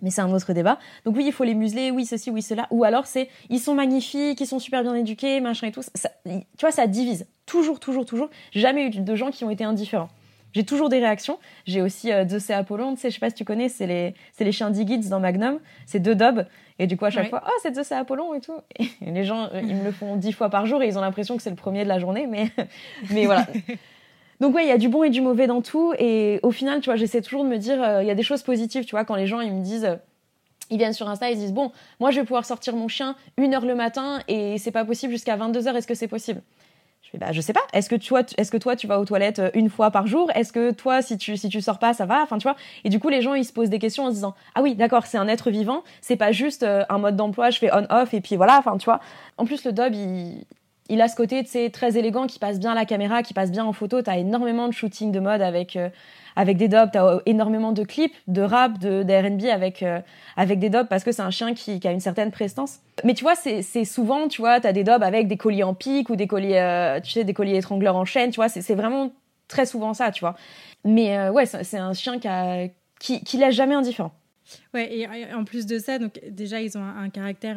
[0.00, 0.78] Mais c'est un autre débat.
[1.04, 2.66] Donc oui, il faut les museler, oui ceci, oui cela.
[2.70, 5.82] Ou alors c'est ils sont magnifiques, ils sont super bien éduqués, machin et tout.
[6.24, 7.26] tu vois, ça divise.
[7.46, 8.28] Toujours, toujours, toujours.
[8.52, 10.08] Jamais eu de gens qui ont été indifférents.
[10.52, 11.38] J'ai toujours des réactions.
[11.64, 14.14] J'ai aussi euh, deux Apollon, tu sais, je sais pas si tu connais, c'est les,
[14.38, 15.58] les chiens d'Igids dans Magnum.
[15.86, 16.46] C'est deux dobs.
[16.82, 18.58] Et du coup, à chaque fois, oh, c'est deux Apollon et tout.
[18.80, 21.00] Et les gens, euh, ils me le font dix fois par jour et ils ont
[21.00, 22.50] l'impression que c'est le premier de la journée, mais,
[23.10, 23.46] mais voilà.
[24.40, 25.94] donc ouais, il y a du bon et du mauvais dans tout.
[26.00, 28.42] Et au final, tu vois, j'essaie toujours de me dire, il y a des choses
[28.42, 29.96] positives, tu vois, quand les gens ils me disent
[30.70, 33.54] ils viennent sur Insta, ils disent bon, moi je vais pouvoir sortir mon chien une
[33.54, 35.76] heure le matin et c'est pas possible jusqu'à 22 heures.
[35.76, 36.40] Est-ce que c'est possible?
[37.18, 37.60] Bah je sais pas.
[37.72, 40.30] Est-ce que toi, tu vas aux toilettes euh, une fois par jour?
[40.34, 42.22] Est-ce que toi si tu si sors pas ça va?
[42.22, 42.56] Enfin tu vois.
[42.84, 44.74] Et du coup les gens ils se posent des questions en se disant ah oui
[44.74, 47.86] d'accord c'est un être vivant, c'est pas juste euh, un mode d'emploi, je fais on
[47.90, 48.58] off et puis voilà.
[48.58, 49.00] Enfin tu vois.
[49.36, 50.44] En plus le Dob il
[50.88, 53.64] il a ce côté très élégant qui passe bien à la caméra, qui passe bien
[53.64, 54.02] en photo.
[54.02, 55.88] T'as énormément de shooting de mode avec euh,
[56.36, 60.00] avec des dobs, t'as énormément de clips, de rap, de, de avec, euh,
[60.36, 62.80] avec des dobs parce que c'est un chien qui, a une certaine prestance.
[63.04, 66.10] Mais tu vois, c'est souvent, tu vois, t'as des dobs avec des colliers en pique
[66.10, 69.12] ou des colliers, euh, tu sais, des colliers étrangleurs en chaîne, tu vois, c'est vraiment
[69.48, 70.36] très souvent ça, tu vois.
[70.84, 72.68] Mais euh, ouais, c'est un chien qui, a,
[72.98, 74.12] qui, qui laisse jamais indifférent.
[74.74, 77.56] Ouais, et en plus de ça, donc déjà, ils ont un, caractère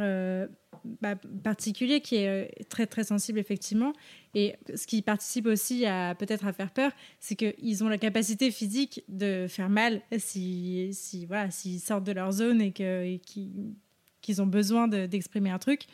[1.02, 3.94] bah, particulier qui est très, très sensible, effectivement.
[4.34, 8.52] Et ce qui participe aussi à peut-être à faire peur, c'est qu'ils ont la capacité
[8.52, 14.48] physique de faire mal si, si voilà, s'ils sortent de leur zone et qu'ils ont
[14.48, 15.88] besoin d'exprimer un truc.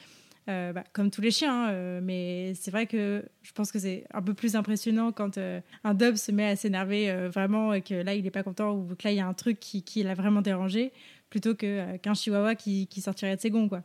[0.49, 3.77] Euh, bah, comme tous les chiens, hein, euh, mais c'est vrai que je pense que
[3.77, 7.81] c'est un peu plus impressionnant quand euh, un dub se met à s'énerver vraiment et
[7.83, 9.83] que là il n'est pas content ou que là il y a un truc qui,
[9.83, 10.93] qui l'a vraiment dérangé
[11.29, 13.69] plutôt qu'un chihuahua qui, qui sortirait de ses gonds.
[13.69, 13.83] Quoi.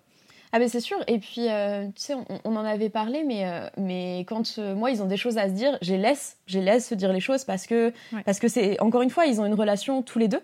[0.56, 0.96] Ah ben c'est sûr.
[1.06, 2.14] Et puis, euh, tu sais,
[2.44, 5.48] on, en avait parlé, mais, euh, mais quand euh, moi, ils ont des choses à
[5.48, 7.92] se dire, je les laisse, je les laisse se dire les choses parce que,
[8.24, 10.40] parce que c'est, encore une fois, ils ont une relation tous les deux.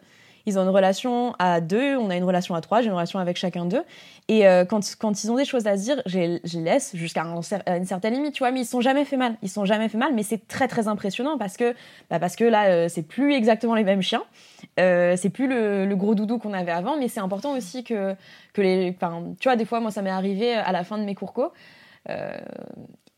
[0.46, 3.18] Ils ont une relation à deux, on a une relation à trois, j'ai une relation
[3.18, 3.83] avec chacun d'eux.
[4.28, 7.22] Et euh, quand, quand ils ont des choses à se dire, je les laisse jusqu'à
[7.22, 9.37] une certaine limite, tu vois, mais ils sont jamais fait mal.
[9.42, 11.74] Ils sont jamais fait mal, mais c'est très très impressionnant parce que,
[12.11, 14.22] bah parce que là, euh, c'est plus exactement les mêmes chiens.
[14.81, 18.14] Euh, c'est plus le, gros doudou qu'on avait avant, mais c'est important aussi que,
[18.52, 18.96] que les.
[19.40, 21.52] Tu vois, des fois, moi, ça m'est arrivé à la fin de mes cours co.
[22.09, 22.37] Euh,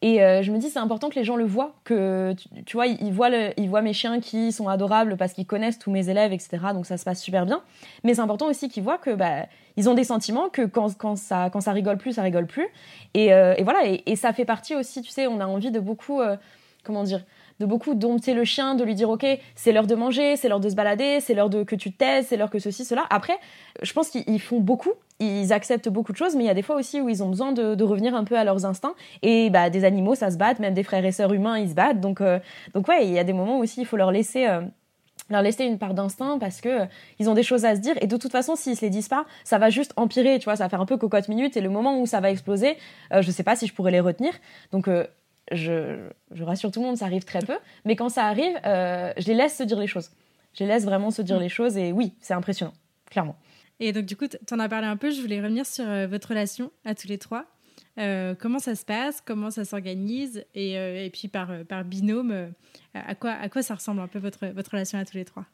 [0.05, 2.35] et euh, je me dis, c'est important que les gens le voient, que
[2.67, 5.91] tu, vois, ils voient, ils voient mes chiens qui sont adorables parce qu'ils connaissent tous
[5.91, 6.59] mes élèves, etc.
[6.75, 7.63] Donc ça se passe super bien.
[8.03, 9.47] Mais c'est important aussi qu'ils voient que bah,
[9.79, 12.67] ils ont des sentiments, que quand, quand, ça, quand ça rigole plus, ça rigole plus.
[13.15, 16.21] Et, euh, voilà, et, ça fait partie aussi, tu sais, on a envie de beaucoup,
[16.21, 16.37] euh,
[16.83, 17.25] comment dire,
[17.61, 20.61] de beaucoup dompter le chien, de lui dire ok, c'est l'heure de manger, c'est l'heure
[20.61, 23.05] de se balader, c'est l'heure de que tu te taises, c'est l'heure que ceci, cela.
[23.11, 23.37] Après,
[23.83, 26.63] je pense qu'ils font beaucoup, ils acceptent beaucoup de choses, mais il y a des
[26.63, 28.95] fois aussi où ils ont besoin de, revenir un peu à leurs instincts.
[29.23, 31.75] Et bah, des animaux, ça se bat, même des frères et sœurs humains, ils se
[31.75, 32.01] battent.
[32.01, 32.39] Donc, euh,
[32.75, 34.47] donc ouais, il y a des moments aussi, il faut leur laisser.
[34.47, 34.63] Euh,
[35.31, 36.87] leur laisser une part d'instinct parce que euh,
[37.19, 39.09] ils ont des choses à se dire et de toute façon s'ils se les disent
[39.09, 41.63] pas ça va juste empirer tu vois ça va faire un peu cocotte minute et
[41.63, 42.77] le moment où ça va exploser
[43.11, 44.35] je sais pas si je pourrais les retenir
[44.71, 44.87] donc
[45.53, 47.59] je, rassure tout le monde, ça arrive très peu.
[47.85, 50.11] Mais quand ça arrive, euh, je les laisse se dire les choses.
[50.55, 51.77] Je les laisse vraiment se dire les choses.
[51.77, 52.75] Et oui, c'est impressionnant,
[53.11, 53.37] clairement.
[53.81, 55.11] Et donc, du coup, tu en as parlé un peu.
[55.11, 57.47] Je voulais revenir sur euh, votre relation à tous les trois.
[57.99, 61.49] Euh, comment ça se passe Comment ça s'organise et, puis par,
[61.85, 62.53] binôme,
[62.95, 65.47] à, quoi, ça ressemble un peu votre relation à tous les trois?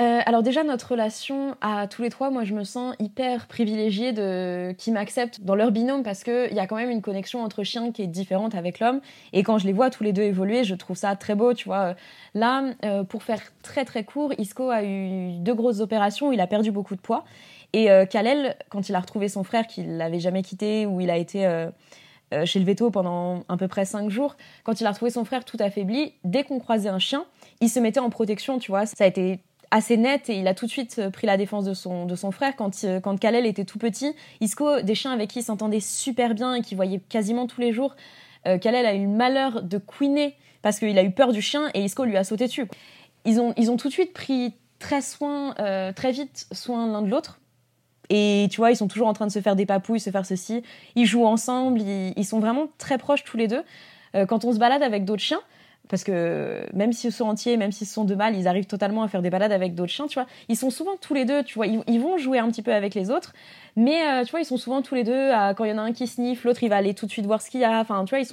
[0.00, 4.12] Euh, alors déjà notre relation à tous les trois, moi je me sens hyper privilégiée
[4.12, 7.42] de qui m'acceptent dans leur binôme parce que il y a quand même une connexion
[7.42, 9.00] entre chiens qui est différente avec l'homme
[9.34, 11.66] et quand je les vois tous les deux évoluer, je trouve ça très beau, tu
[11.66, 11.94] vois.
[12.34, 16.40] Là, euh, pour faire très très court, Isco a eu deux grosses opérations, où il
[16.40, 17.24] a perdu beaucoup de poids
[17.74, 21.10] et euh, Kalel, quand il a retrouvé son frère qu'il l'avait jamais quitté, où il
[21.10, 21.46] a été
[22.46, 25.44] chez le veto pendant à peu près cinq jours, quand il a retrouvé son frère
[25.44, 27.26] tout affaibli, dès qu'on croisait un chien,
[27.60, 28.86] il se mettait en protection, tu vois.
[28.86, 29.40] Ça a été
[29.72, 32.14] assez net et il a tout de suite euh, pris la défense de son, de
[32.14, 34.14] son frère quand, euh, quand Kalel était tout petit.
[34.40, 37.72] Isco, des chiens avec qui il s'entendait super bien et qui voyait quasiment tous les
[37.72, 37.96] jours.
[38.46, 41.70] Euh, Kalel a eu le malheur de couiner parce qu'il a eu peur du chien
[41.74, 42.68] et Isco lui a sauté dessus.
[43.24, 45.54] Ils ont, ils ont tout de suite pris très soin,
[45.94, 47.40] très vite soin l'un de l'autre.
[48.10, 50.26] Et tu vois, ils sont toujours en train de se faire des papouilles, se faire
[50.26, 50.64] ceci.
[50.96, 53.62] Ils jouent ensemble, ils, ils sont vraiment très proches tous les deux.
[54.28, 55.40] quand on se balade avec d'autres chiens,
[55.92, 59.08] parce que même s'ils sont entiers, même s'ils sont de mal, ils arrivent totalement à
[59.08, 60.26] faire des balades avec d'autres chiens, tu vois.
[60.48, 62.94] Ils sont souvent tous les deux, tu vois, ils, vont jouer un petit peu avec
[62.94, 63.34] les autres,
[63.76, 65.82] mais euh, tu vois, ils sont souvent tous les deux, quand il y en a
[65.82, 67.78] un qui sniffe, l'autre il va aller tout de suite voir ce qu'il y a,
[67.78, 68.24] enfin, tu vois,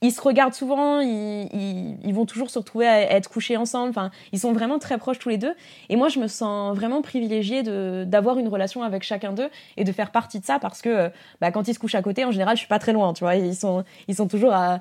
[0.00, 3.90] ils se regardent souvent, ils, vont toujours se retrouver à être couchés ensemble.
[3.90, 5.54] Enfin, ils sont vraiment très proches tous les deux.
[5.88, 7.64] Et moi, je me sens vraiment privilégiée
[8.04, 11.50] d'avoir une relation avec chacun d'eux et de faire partie de ça parce que bah,
[11.50, 13.12] quand ils se couchent à côté, en général, je suis pas très loin.
[13.14, 13.84] Tu vois, ils sont
[14.28, 14.80] toujours à,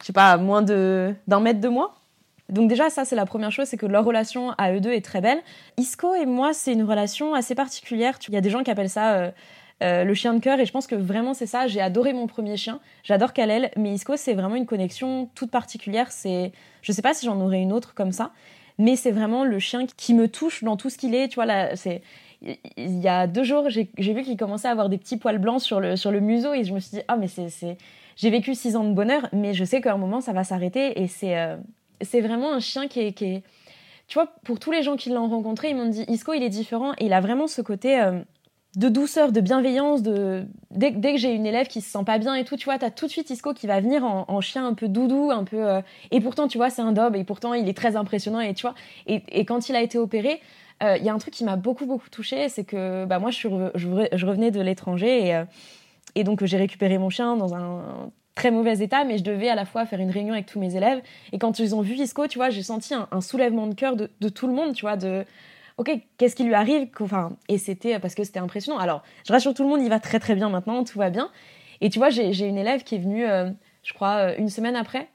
[0.00, 1.94] je sais pas, moins d'un mètre de moi.
[2.48, 5.04] Donc déjà, ça, c'est la première chose, c'est que leur relation à eux deux est
[5.04, 5.40] très belle.
[5.78, 8.18] Isco et moi, c'est une relation assez particulière.
[8.28, 9.30] Il y a des gens qui appellent ça euh,
[9.82, 11.66] euh, le chien de cœur, et je pense que vraiment c'est ça.
[11.66, 16.12] J'ai adoré mon premier chien, j'adore Kalel, mais Isco, c'est vraiment une connexion toute particulière.
[16.12, 18.30] C'est, je sais pas si j'en aurais une autre comme ça,
[18.78, 21.28] mais c'est vraiment le chien qui me touche dans tout ce qu'il est.
[21.28, 22.00] Tu vois, c'est
[22.76, 25.60] il y a deux jours, j'ai vu qu'il commençait à avoir des petits poils blancs
[25.60, 27.76] sur le, sur le museau et je me suis dit, ah, mais c'est
[28.16, 31.00] j'ai vécu six ans de bonheur, mais je sais qu'à un moment, ça va s'arrêter
[31.00, 31.38] et c'est.
[31.38, 31.56] Euh,
[32.02, 33.42] c'est vraiment un chien qui est, qui est,
[34.06, 36.50] Tu vois, pour tous les gens qui l'ont rencontré, ils m'ont dit Isco, il est
[36.50, 38.00] différent et il a vraiment ce côté.
[38.00, 38.20] Euh,
[38.74, 42.34] de douceur, de bienveillance, de dès, que j'ai une élève qui se sent pas bien
[42.34, 44.74] et tout, tu vois, t'as tout de suite Isco qui va venir en, chien un
[44.74, 47.70] peu doudou, un peu euh, et pourtant tu vois c'est un dob et pourtant il
[47.70, 48.74] est très impressionnant et tu vois
[49.06, 50.42] et, quand il a été opéré,
[50.82, 53.36] il y a un truc qui m'a beaucoup beaucoup touché, c'est que bah moi je,
[53.36, 55.42] suis je, revenais de l'étranger et,
[56.16, 59.54] et donc j'ai récupéré mon chien dans un très mauvais état, mais je devais à
[59.54, 61.00] la fois faire une réunion avec tous mes élèves.
[61.32, 64.28] Et quand ils ont vu Isco, tu vois, j'ai senti un, soulèvement de cœur de,
[64.28, 65.24] tout le monde, tu vois, de
[65.78, 66.88] ok, qu'est-ce qui lui arrive?
[67.00, 68.78] Enfin, et c'était parce que c'était impressionnant.
[68.78, 71.30] Alors, je rassure tout le monde, il va très très bien maintenant, tout va bien.
[71.80, 73.50] Et tu vois, j'ai une élève qui est venue, euh,
[73.82, 75.08] je crois, euh, une semaine après.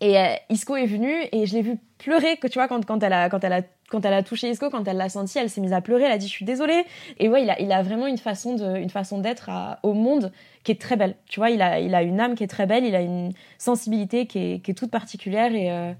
[0.00, 3.02] Et euh, Isco est venue et je l'ai vue pleurer, que tu vois, quand, quand,
[3.02, 5.50] elle a, quand, elle a, quand elle a touché Isco, quand elle l'a senti, elle
[5.50, 6.84] s'est mise à pleurer, elle a dit je suis désolée.
[7.18, 9.50] Et ouais, il a, il a vraiment une façon de, une façon d'être
[9.82, 11.16] au monde qui est très belle.
[11.28, 13.32] Tu vois, il a, il a une âme qui est très belle, il a une
[13.58, 15.94] sensibilité qui est, qui est toute particulière et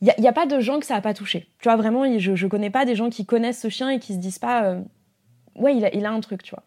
[0.00, 1.48] il n'y a, pas de gens que ça n'a pas touché.
[1.58, 4.14] Tu vois, vraiment, je ne connais pas des gens qui connaissent ce chien et qui
[4.14, 4.80] se disent pas, euh,
[5.56, 6.62] ouais, il a, il a un truc, tu vois.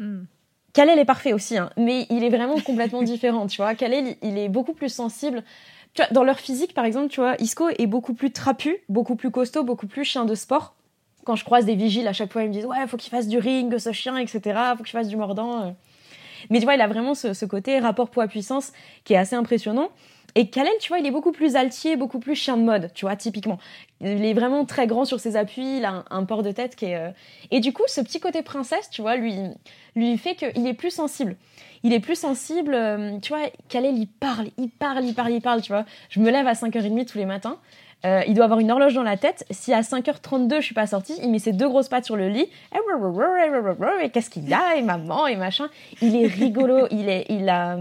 [0.00, 0.24] Mm.
[0.72, 3.74] Kalel est parfait aussi, hein, mais il est vraiment complètement différent, tu vois.
[3.76, 5.44] Kalel, il est beaucoup plus sensible.
[6.10, 9.62] Dans leur physique, par exemple, tu vois, Isco est beaucoup plus trapu, beaucoup plus costaud,
[9.62, 10.74] beaucoup plus chien de sport.
[11.24, 13.28] Quand je croise des vigiles, à chaque fois, ils me disent, ouais, faut qu'il fasse
[13.28, 14.40] du ring, ce chien, etc.
[14.76, 15.62] Faut qu'il fasse du mordant.
[15.62, 15.70] Euh.
[16.50, 18.72] Mais tu vois, il a vraiment ce, côté rapport poids-puissance
[19.04, 19.90] qui est assez impressionnant.
[20.34, 23.06] Et Kalel, tu vois, il est beaucoup plus altier, beaucoup plus chien de mode, tu
[23.06, 23.58] vois, typiquement.
[24.02, 26.86] Il est vraiment très grand sur ses appuis, il a un, port de tête qui
[26.86, 26.96] est...
[26.96, 27.10] Euh,
[27.50, 29.34] et du coup, ce petit côté princesse, tu vois, lui,
[29.94, 31.36] lui fait qu'il est plus sensible.
[31.86, 35.40] Il est plus sensible, euh, tu vois, Kalel, il parle, il parle, il parle, il
[35.40, 35.84] parle, tu vois.
[36.08, 37.58] Je me lève à 5h30 tous les matins.
[38.04, 39.46] Euh, il doit avoir une horloge dans la tête.
[39.52, 42.28] Si à 5h32 je suis pas sortie, il met ses deux grosses pattes sur le
[42.28, 42.48] lit.
[44.02, 45.68] Et qu'est-ce qu'il a Et maman et machin.
[46.02, 46.88] Il est rigolo.
[46.90, 47.78] il est, il a,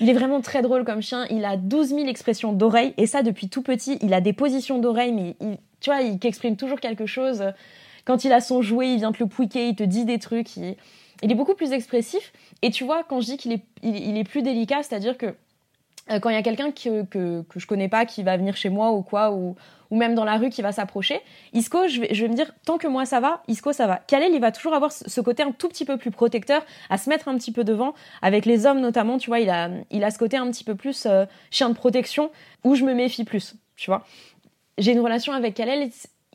[0.00, 1.26] il est vraiment très drôle comme chien.
[1.28, 2.94] Il a 12 000 expressions d'oreilles.
[2.96, 5.36] Et ça, depuis tout petit, il a des positions d'oreilles, mais
[5.80, 7.44] tu vois, il exprime toujours quelque chose.
[8.06, 10.56] Quand il a son jouet, il vient te le pouiquer, il te dit des trucs.
[10.56, 10.76] Il,
[11.22, 12.32] est beaucoup plus expressif.
[12.62, 15.34] Et tu vois, quand je dis qu'il est, il est plus délicat, c'est-à-dire que
[16.10, 18.56] euh, quand il y a quelqu'un que, que, que, je connais pas qui va venir
[18.56, 19.56] chez moi ou quoi, ou,
[19.90, 21.20] ou même dans la rue qui va s'approcher,
[21.52, 23.96] Isco, je vais, je vais me dire, tant que moi ça va, Isco ça va.
[23.96, 27.10] Kalel, il va toujours avoir ce côté un tout petit peu plus protecteur, à se
[27.10, 30.10] mettre un petit peu devant, avec les hommes notamment, tu vois, il a, il a
[30.12, 32.30] ce côté un petit peu plus euh, chien de protection,
[32.62, 34.04] où je me méfie plus, tu vois.
[34.78, 35.90] J'ai une relation avec Kalel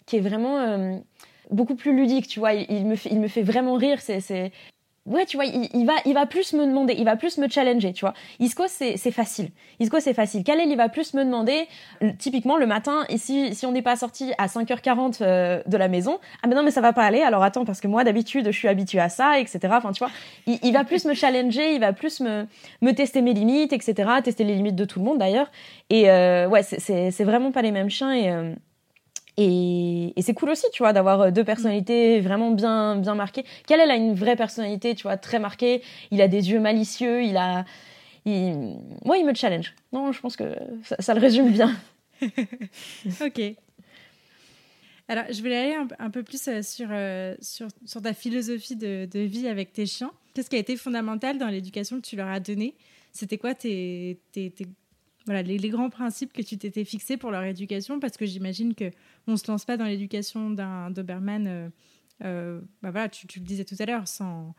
[0.06, 0.58] qui est vraiment...
[0.60, 0.98] Euh,
[1.50, 4.54] beaucoup plus ludique, tu vois, il, il, me fait, il me fait vraiment rire, c'est
[5.06, 7.94] ouais, tu vois, il, va, il va plus me demander, il va plus me challenger,
[7.94, 8.14] tu vois.
[8.40, 9.50] Isco, c'est facile.
[9.80, 10.44] Isco, c'est facile.
[10.44, 11.68] Kalel, il va plus me demander,
[12.20, 15.88] typiquement le matin, et si, si on n'est pas sorti à 5h40 euh, de la
[15.88, 18.46] maison, ah mais non, mais ça va pas aller, alors attends, parce que moi, d'habitude,
[18.46, 19.60] je suis habituée à ça, etc.
[19.72, 20.12] Enfin, tu vois,
[20.46, 22.46] il, va plus me challenger, il va plus me,
[22.82, 24.10] me tester mes limites, etc.
[24.24, 25.52] Tester les limites de tout le monde, d'ailleurs.
[25.90, 28.32] Et euh, ouais, c'est vraiment pas les mêmes chiens, et...
[28.32, 28.54] Euh,
[29.38, 33.46] et, c'est cool aussi, tu vois, d'avoir euh, deux personnalités vraiment bien, bien marquées.
[33.66, 35.82] Quelle a une vraie personnalité, tu vois, très marquée.
[36.12, 37.66] Il a des yeux malicieux, il a.
[38.26, 38.78] Il...
[39.04, 39.74] Moi, il me challenge.
[39.94, 40.56] Non, je pense que
[41.00, 41.76] ça, le résume bien.
[42.22, 43.42] ok.
[45.08, 49.08] Alors, je voulais aller un, peu plus euh, sur, euh, sur, sur, ta philosophie de,
[49.12, 50.12] de, vie avec tes chiens.
[50.34, 52.76] Qu'est-ce qui a été fondamental dans l'éducation que tu leur as donnée?
[53.12, 54.68] C'était quoi tes, tes, tes
[55.26, 59.32] voilà, les, grands principes que tu t'étais fixés pour leur éducation, parce que j'imagine qu'on
[59.32, 61.70] ne se lance pas dans l'éducation d'un Doberman, euh,
[62.24, 64.56] euh, bah voilà, tu, le disais tout à l'heure, sans,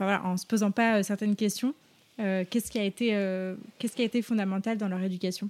[0.00, 1.74] en ne se posant pas euh, certaines questions.
[2.18, 3.08] qu'est-ce qui, a été,
[3.78, 5.48] qu'est-ce qui a été fondamental dans leur éducation?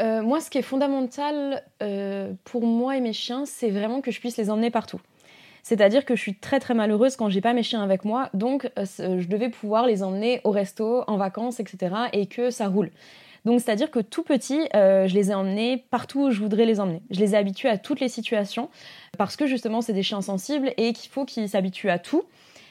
[0.00, 1.62] Moi, ce qui est fondamental
[2.44, 5.00] pour moi et mes chiens, c'est vraiment que je puisse les emmener partout.
[5.62, 8.70] C'est-à-dire que je suis très très malheureuse quand j'ai pas mes chiens avec moi, donc
[8.78, 11.94] je devais pouvoir les emmener au resto, en vacances, etc.
[12.14, 12.90] et que ça roule.
[13.44, 16.80] Donc, c'est-à-dire que tout petit, euh, je les ai emmenés partout où je voudrais les
[16.80, 17.02] emmener.
[17.10, 18.68] Je les ai habitués à toutes les situations
[19.18, 22.24] parce que justement, c'est des chiens sensibles et qu'il faut qu'ils s'habituent à tout.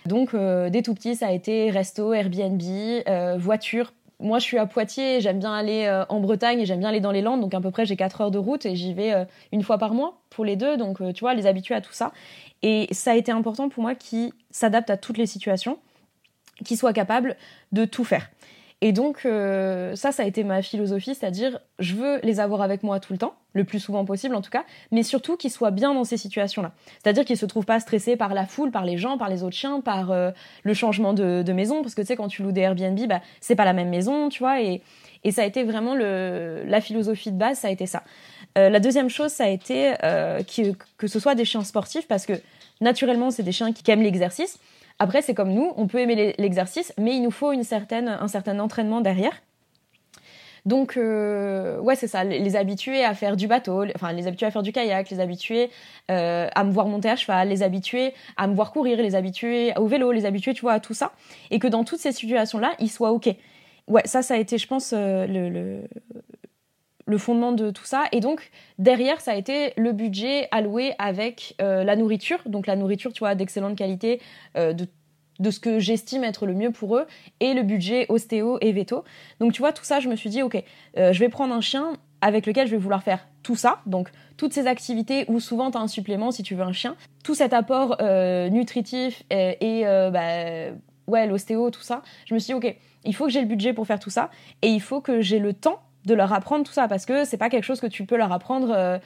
[0.05, 2.61] Donc, euh, dès tout petit, ça a été resto, Airbnb,
[3.07, 3.93] euh, voiture.
[4.21, 7.13] Moi, je suis à Poitiers, j'aime bien aller en Bretagne et j'aime bien aller dans
[7.13, 7.39] les Landes.
[7.39, 9.13] Donc, à peu près, j'ai 4 heures de route et j'y vais
[9.53, 10.75] une fois par mois pour les deux.
[10.75, 12.11] Donc, tu vois, les habituer à tout ça.
[12.61, 15.79] Et ça a été important pour moi qu'ils s'adaptent à toutes les situations,
[16.65, 17.37] qu'ils soient capables
[17.71, 18.29] de tout faire.
[18.81, 22.81] Et donc, euh, ça, ça a été ma philosophie, c'est-à-dire, je veux les avoir avec
[22.81, 25.71] moi tout le temps, le plus souvent possible en tout cas, mais surtout qu'ils soient
[25.71, 26.71] bien dans ces situations-là.
[27.03, 29.55] C'est-à-dire qu'ils se trouvent pas stressés par la foule, par les gens, par les autres
[29.57, 30.31] chiens, par euh,
[30.63, 33.55] le changement de, maison, parce que tu sais, quand tu loues des Airbnb, bah, c'est
[33.55, 34.81] pas la même maison, tu vois, et,
[35.31, 38.03] ça a été vraiment la philosophie de base, ça a été ça.
[38.57, 39.93] Euh, la deuxième chose, ça a été
[40.97, 42.33] que ce soit des chiens sportifs, parce que
[42.79, 44.57] naturellement, c'est des chiens qui aiment l'exercice.
[44.99, 48.27] Après, c'est comme nous, on peut aimer l'exercice, mais il nous faut une certaine, un
[48.27, 49.41] certain entraînement derrière.
[50.65, 54.51] Donc, euh, ouais, c'est ça, les habituer à faire du bateau, enfin, les habituer à
[54.51, 55.69] faire du kayak, les habituer
[56.11, 59.73] euh, à me voir monter à cheval, les habituer à me voir courir, les habituer
[59.77, 61.13] au vélo, les habituer, tu vois, à tout ça.
[61.49, 63.29] Et que dans toutes ces situations-là, ils soient OK.
[63.87, 65.81] Ouais, ça, ça a été, je pense, euh, le, le,
[67.09, 68.05] le, fondement de tout ça.
[68.11, 72.39] Et donc, derrière, ça a été le budget alloué avec la nourriture.
[72.45, 74.21] Donc, la nourriture, tu vois, d'excellente qualité,
[74.55, 74.87] de
[75.39, 77.07] de ce que j'estime être le mieux pour eux
[77.39, 79.03] et le budget ostéo et veto.
[79.39, 80.61] Donc tu vois, tout ça, je me suis dit, ok,
[80.97, 84.09] euh, je vais prendre un chien avec lequel je vais vouloir faire tout ça, donc
[84.35, 87.33] toutes ces activités où souvent tu as un supplément si tu veux un chien, tout
[87.33, 90.75] cet apport euh, nutritif et, euh, bah,
[91.07, 93.71] ouais, l'ostéo, tout ça, je me suis dit, ok, il faut que j'ai le budget
[93.71, 94.29] pour faire tout ça
[94.61, 97.37] et il faut que j'ai le temps de leur apprendre tout ça parce que c'est
[97.37, 98.99] pas quelque chose que tu peux leur apprendre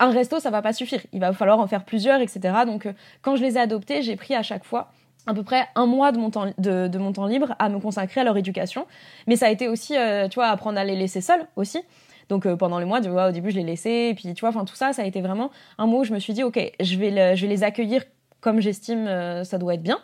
[0.00, 1.00] un resto, ça va pas suffire.
[1.12, 2.40] Il va falloir en faire plusieurs, etc.
[2.66, 2.88] Donc,
[3.22, 4.90] quand je les ai adoptés, j'ai pris à chaque fois
[5.26, 8.20] à peu près un mois de mon temps, de, mon temps libre à me consacrer
[8.20, 8.86] à leur éducation.
[9.26, 11.80] Mais ça a été aussi, euh, tu vois, apprendre à les laisser seuls aussi.
[12.28, 14.40] Donc euh, pendant les mois, tu vois, au début je les laissais, et puis tu
[14.40, 16.42] vois, enfin tout ça, ça a été vraiment un mot où je me suis dit,
[16.42, 18.02] ok, je vais, je vais les accueillir
[18.40, 19.98] comme j'estime euh, ça doit être bien.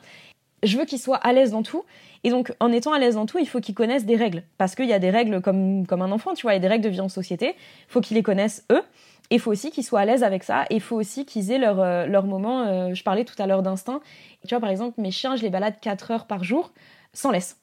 [0.62, 1.84] Je veux qu'ils soient à l'aise dans tout.
[2.24, 4.42] Et donc, en étant à l'aise dans tout, il faut qu'ils connaissent des règles.
[4.58, 6.60] Parce qu'il y a des règles comme, comme un enfant, tu vois, il y a
[6.60, 7.54] des règles de vie en société.
[7.56, 8.82] Il faut qu'ils les connaissent eux.
[9.30, 10.64] Et il faut aussi qu'ils soient à l'aise avec ça.
[10.70, 12.62] Et il faut aussi qu'ils aient leur, euh, leur moment.
[12.62, 14.00] Euh, je parlais tout à l'heure d'instinct.
[14.42, 16.72] Tu vois, par exemple, mes chiens, je les balade 4 heures par jour
[17.12, 17.58] sans laisse.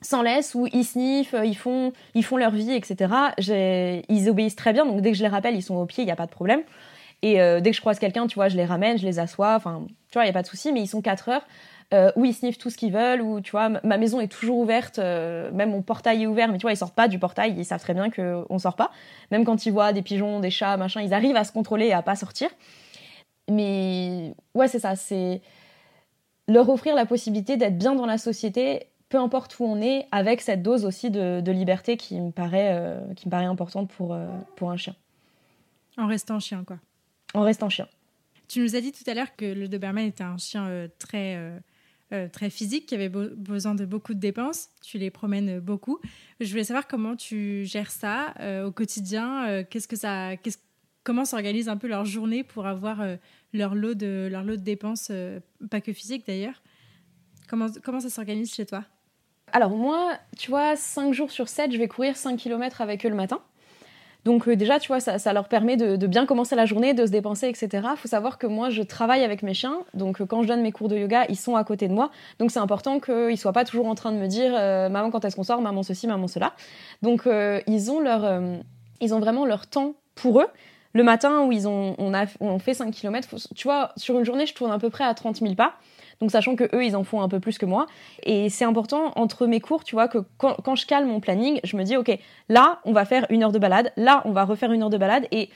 [0.00, 3.12] Sans laisse, où ils sniffent, ils font, ils font leur vie, etc.
[4.08, 4.86] Ils obéissent très bien.
[4.86, 6.30] Donc, dès que je les rappelle, ils sont au pied, il n'y a pas de
[6.30, 6.62] problème.
[7.22, 9.54] Et euh, dès que je croise quelqu'un, tu vois, je les ramène, je les assois.
[9.54, 10.72] Enfin, tu vois, il n'y a pas de souci.
[10.72, 11.46] Mais ils sont 4 heures.
[11.92, 14.58] Euh, où ils sniffent tout ce qu'ils veulent, où tu vois, ma maison est toujours
[14.58, 17.54] ouverte, euh, même mon portail est ouvert, mais tu vois, ils sortent pas du portail,
[17.56, 18.90] ils savent très bien qu'on sort pas.
[19.30, 21.92] Même quand ils voient des pigeons, des chats, machin, ils arrivent à se contrôler et
[21.92, 22.48] à pas sortir.
[23.50, 25.42] Mais ouais, c'est ça, c'est
[26.48, 30.40] leur offrir la possibilité d'être bien dans la société, peu importe où on est, avec
[30.40, 34.16] cette dose aussi de, liberté qui me paraît, euh, qui me paraît importante pour,
[34.56, 34.96] pour un chien.
[35.98, 36.78] En restant chien, quoi.
[37.34, 37.86] En restant chien.
[38.48, 41.58] Tu nous as dit tout à l'heure que le Doberman était un chien très euh,
[42.32, 44.68] très physique, qui avait besoin de beaucoup de dépenses.
[44.82, 46.00] Tu les promènes beaucoup.
[46.40, 49.48] Je voulais savoir comment tu gères ça euh, au quotidien.
[49.48, 50.30] Euh, qu'est-ce que ça,
[51.02, 53.04] comment s'organise un peu leur journée pour avoir
[53.52, 55.10] leur lot de leur lot de dépenses,
[55.70, 56.62] pas que physique d'ailleurs.
[57.48, 58.84] Comment comment ça s'organise chez toi?
[59.52, 63.08] Alors moi, tu vois, 5 jours sur 7, je vais courir 5 km avec eux
[63.08, 63.40] le matin.
[64.24, 67.10] Donc euh, déjà, tu vois, ça, leur permet de, bien commencer la journée, de se
[67.10, 67.88] dépenser, etc.
[67.96, 69.78] Faut savoir que moi, je travaille avec mes chiens.
[69.92, 72.10] Donc euh, quand je donne mes cours de yoga, ils sont à côté de moi.
[72.38, 75.24] Donc c'est important qu'ils soient pas toujours en train de me dire euh, maman quand
[75.24, 76.54] est-ce qu'on sort, maman ceci, maman cela.
[77.02, 77.28] Donc
[77.66, 78.42] ils ont leur,
[79.00, 80.46] ils ont vraiment leur temps pour eux.
[80.94, 84.24] Le matin où ils ont, on a, on fait 5 km, tu vois, sur une
[84.24, 85.74] journée, je tourne à peu près à 30 000 pas.
[86.20, 87.86] Donc sachant que eux, ils en font un peu plus que moi.
[88.22, 91.76] Et c'est important entre mes cours, tu vois, que quand, je cale mon planning, je
[91.76, 94.72] me dis, ok, là, on va faire une heure de balade, là, on va refaire
[94.72, 95.26] une heure de balade.
[95.30, 95.50] Et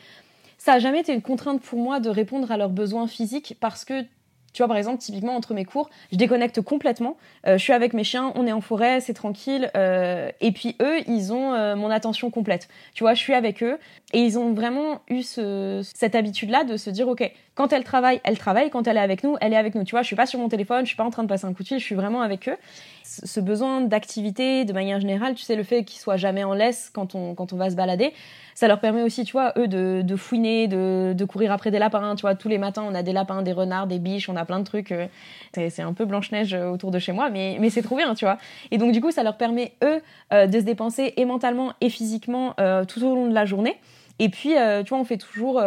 [0.58, 3.84] ça a jamais été une contrainte pour moi de répondre à leurs besoins physiques parce
[3.84, 4.04] que
[4.52, 7.16] tu vois, par exemple, typiquement entre mes cours, je déconnecte complètement.
[7.46, 9.70] Euh, je suis avec mes chiens, on est en forêt, c'est tranquille.
[9.76, 12.68] Euh, et puis eux, ils ont euh, mon attention complète.
[12.94, 13.78] Tu vois, je suis avec eux
[14.12, 18.38] et ils ont vraiment eu cette habitude-là de se dire, ok, quand elle travaille, elle
[18.38, 18.70] travaille.
[18.70, 19.82] Quand elle est avec nous, elle est avec nous.
[19.82, 21.44] Tu vois, je suis pas sur mon téléphone, je suis pas en train de passer
[21.44, 22.56] un coup de fil, je suis vraiment avec eux.
[23.02, 26.88] Ce besoin d'activité, de manière générale, tu sais, le fait qu'ils soient jamais en laisse
[26.94, 28.12] quand on quand on va se balader
[28.58, 31.78] ça leur permet aussi, tu vois, eux de, de fouiner, de, de, courir après des
[31.78, 32.16] lapins.
[32.16, 34.44] Tu vois, tous les matins, on a des lapins, des renards, des biches, on a
[34.44, 34.90] plein de trucs.
[34.90, 35.06] Euh,
[35.52, 38.24] c'est un peu Blanche-Neige euh, autour de chez moi, mais, mais c'est trop bien, tu
[38.24, 38.36] vois.
[38.72, 41.88] Et donc, du coup, ça leur permet, eux, euh, de se dépenser et mentalement et
[41.88, 42.56] physiquement
[42.88, 43.78] tout au long de la journée.
[44.18, 45.62] Et puis, tu vois, on fait toujours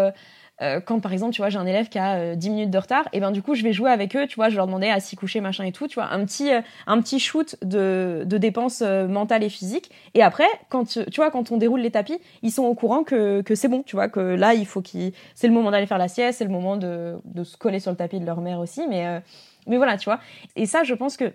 [0.86, 3.08] quand par exemple, tu vois, j'ai un élève qui a 10 euh, minutes de retard,
[3.14, 5.00] et ben du coup, je vais jouer avec eux, tu vois, je leur demandais à
[5.00, 8.38] s'y coucher, machin et tout, tu vois, un petit, euh, un petit shoot de, de
[8.38, 9.90] dépenses mentales et physiques.
[10.14, 13.42] Et après, quand, tu vois, quand on déroule les tapis, ils sont au courant que,
[13.42, 15.98] que c'est bon, tu vois, que là, il faut qu'ils, c'est le moment d'aller faire
[15.98, 18.60] la sieste, c'est le moment de, de se coller sur le tapis de leur mère
[18.60, 19.22] aussi, mais,
[19.66, 20.20] mais voilà, tu vois.
[20.56, 21.34] Et ça, je pense que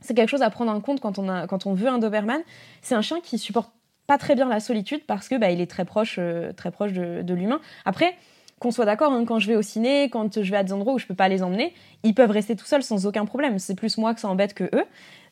[0.00, 2.42] c'est quelque chose à prendre en compte quand on, a, quand on veut un Doberman.
[2.82, 3.72] C'est un chien qui supporte
[4.06, 6.20] pas très bien la solitude parce que bah, il est très proche,
[6.56, 7.60] très proche de l'humain.
[7.84, 8.14] Après,
[8.60, 10.94] qu'on soit d'accord, hein, quand je vais au ciné, quand je vais à des endroits
[10.94, 13.58] où je peux pas les emmener, ils peuvent rester tout seuls sans aucun problème.
[13.58, 14.84] C'est plus moi que ça embête que eux.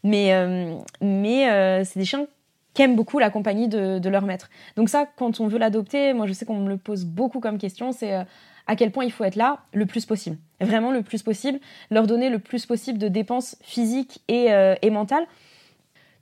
[0.03, 2.27] Mais, euh, mais euh, c'est des chiens
[2.75, 4.51] qui aiment beaucoup la compagnie de, leur maître.
[4.77, 7.57] Donc ça, quand on veut l'adopter, moi je sais qu'on me le pose beaucoup comme
[7.57, 8.25] question, c'est euh,
[8.67, 10.37] à quel point il faut être là le plus possible.
[10.61, 14.49] Vraiment le plus possible, leur donner le plus possible de dépenses physiques et,
[14.83, 15.27] et mentales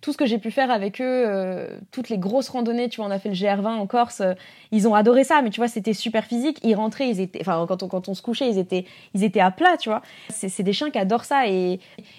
[0.02, 3.06] tout ce que j'ai pu faire avec eux, euh, toutes les grosses randonnées, tu vois,
[3.06, 4.34] on a fait le GR20 en Corse, euh,
[4.72, 6.58] ils ont adoré ça, mais tu vois, c'était super physique.
[6.64, 8.84] Ils rentraient, ils étaient, enfin, quand on, quand on se couchait, ils étaient,
[9.14, 10.02] ils étaient à plat, tu vois.
[10.28, 11.78] C'est des chiens qui adorent ça et,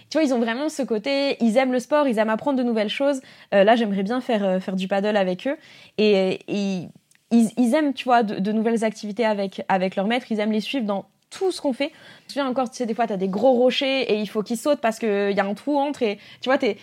[0.10, 2.64] tu vois, ils ont vraiment ce côté, ils aiment le sport, ils aiment apprendre de
[2.64, 3.22] nouvelles choses.
[3.52, 5.58] là, j'aimerais bien faire, faire du paddle avec eux
[5.98, 6.88] et, et
[7.32, 10.62] ils, aiment, tu vois, de, de, nouvelles activités avec, avec leur maître, ils aiment les
[10.62, 11.92] suivre dans tout ce qu'on fait.
[11.94, 14.28] Je me souviens encore, tu sais, des fois, tu as des gros rochers et il
[14.28, 16.76] faut qu'il saute parce qu'il y a un trou entre et tu vois, tu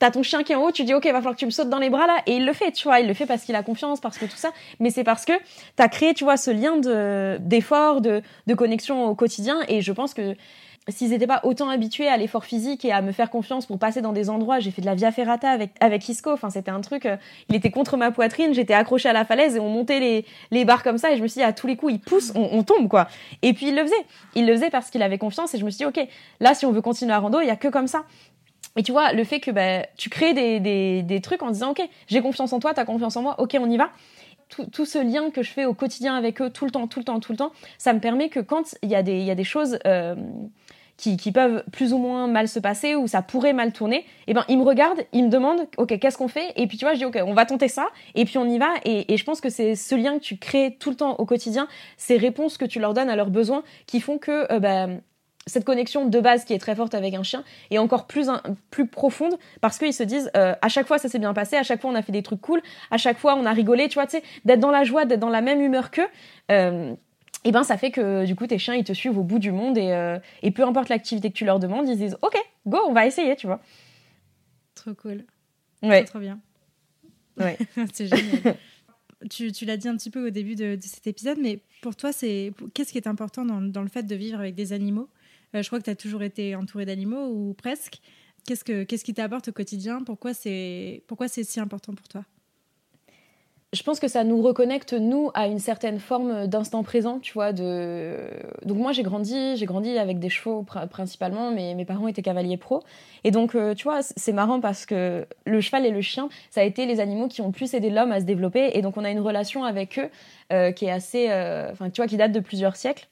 [0.00, 1.50] as ton chien qui est en haut, tu dis, OK, va falloir que tu me
[1.50, 2.18] sautes dans les bras là.
[2.26, 4.24] Et il le fait, tu vois, il le fait parce qu'il a confiance, parce que
[4.24, 4.50] tout ça.
[4.80, 6.78] Mais c'est parce que tu as créé, tu vois, ce lien
[7.38, 9.60] d'effort, de, de connexion au quotidien.
[9.68, 10.34] Et je pense que
[10.88, 14.00] s'ils n'étaient pas autant habitués à l'effort physique et à me faire confiance pour passer
[14.00, 16.80] dans des endroits, j'ai fait de la via ferrata avec, avec Isco, enfin c'était un
[16.80, 17.16] truc, euh,
[17.48, 20.64] il était contre ma poitrine, j'étais accrochée à la falaise et on montait les, les
[20.64, 22.62] barres comme ça et je me suis dit à tous les coups il pousse, on,
[22.64, 23.06] tombe quoi.
[23.42, 23.94] Et puis il le faisait,
[24.34, 26.08] il le faisait parce qu'il avait confiance et je me suis dit ok,
[26.40, 28.04] là si on veut continuer à rando, il y a que comme ça.
[28.76, 31.70] Et tu vois, le fait que bah, tu crées des, des, des trucs en disant
[31.70, 33.90] ok, j'ai confiance en toi, t'as confiance en moi, ok on y va.
[34.48, 36.98] Tout, tout, ce lien que je fais au quotidien avec eux, tout le temps, tout
[36.98, 39.24] le temps, tout le temps, ça me permet que quand il y, a des, il
[39.24, 40.14] y a des choses euh,
[40.96, 44.34] qui, peuvent plus ou moins mal se passer ou ça pourrait mal tourner, et eh
[44.34, 46.52] ben ils me regardent, ils me demandent ok qu'est-ce qu'on fait?
[46.56, 48.58] Et puis tu vois je dis ok on va tenter ça et puis on y
[48.58, 51.26] va et, je pense que c'est ce lien que tu crées tout le temps au
[51.26, 51.66] quotidien,
[51.96, 54.86] ces réponses que tu leur donnes à leurs besoins qui font que euh, bah,
[55.46, 58.28] cette connexion de base qui est très forte avec un chien est encore plus,
[58.70, 61.62] plus profonde parce qu'ils se disent euh, à chaque fois ça s'est bien passé, à
[61.62, 63.94] chaque fois on a fait des trucs cool, à chaque fois on a rigolé, tu
[63.94, 66.06] vois, tu sais, d'être dans la joie, d'être dans la même humeur qu'eux.
[66.50, 66.94] Euh,
[67.44, 69.50] et ben ça fait que du coup tes chiens ils te suivent au bout du
[69.50, 72.36] monde et, euh, et peu importe l'activité que tu leur demandes, ils disent ok,
[72.66, 73.60] go, on va essayer, tu vois.
[74.74, 75.24] Trop cool.
[75.82, 76.04] Ouais.
[76.04, 76.40] Trop bien.
[77.38, 77.58] Ouais.
[77.92, 78.56] c'est génial.
[79.30, 82.12] tu, tu l'as dit un petit peu au début de, cet épisode, mais pour toi,
[82.12, 85.08] c'est qu'est-ce qui est important dans, dans, le fait de vivre avec des animaux?
[85.54, 88.00] Euh, Je crois que tu as toujours été entouré d'animaux ou presque.
[88.46, 90.02] Qu'est-ce, que, qu'est-ce qui t'apporte au quotidien?
[90.02, 92.24] Pourquoi c'est, pourquoi c'est si important pour toi?
[93.72, 97.52] Je pense que ça nous reconnecte nous à une certaine forme d'instant présent, tu vois.
[97.52, 102.58] Donc moi j'ai grandi, j'ai grandi avec des chevaux principalement, mais mes parents étaient cavaliers
[102.58, 102.82] pro,
[103.24, 106.60] et donc euh, tu vois c'est marrant parce que le cheval et le chien, ça
[106.60, 109.04] a été les animaux qui ont plus aidé l'homme à se développer, et donc on
[109.04, 110.10] a une relation avec eux
[110.52, 113.08] euh, qui est assez, euh, enfin tu vois, qui date de plusieurs siècles.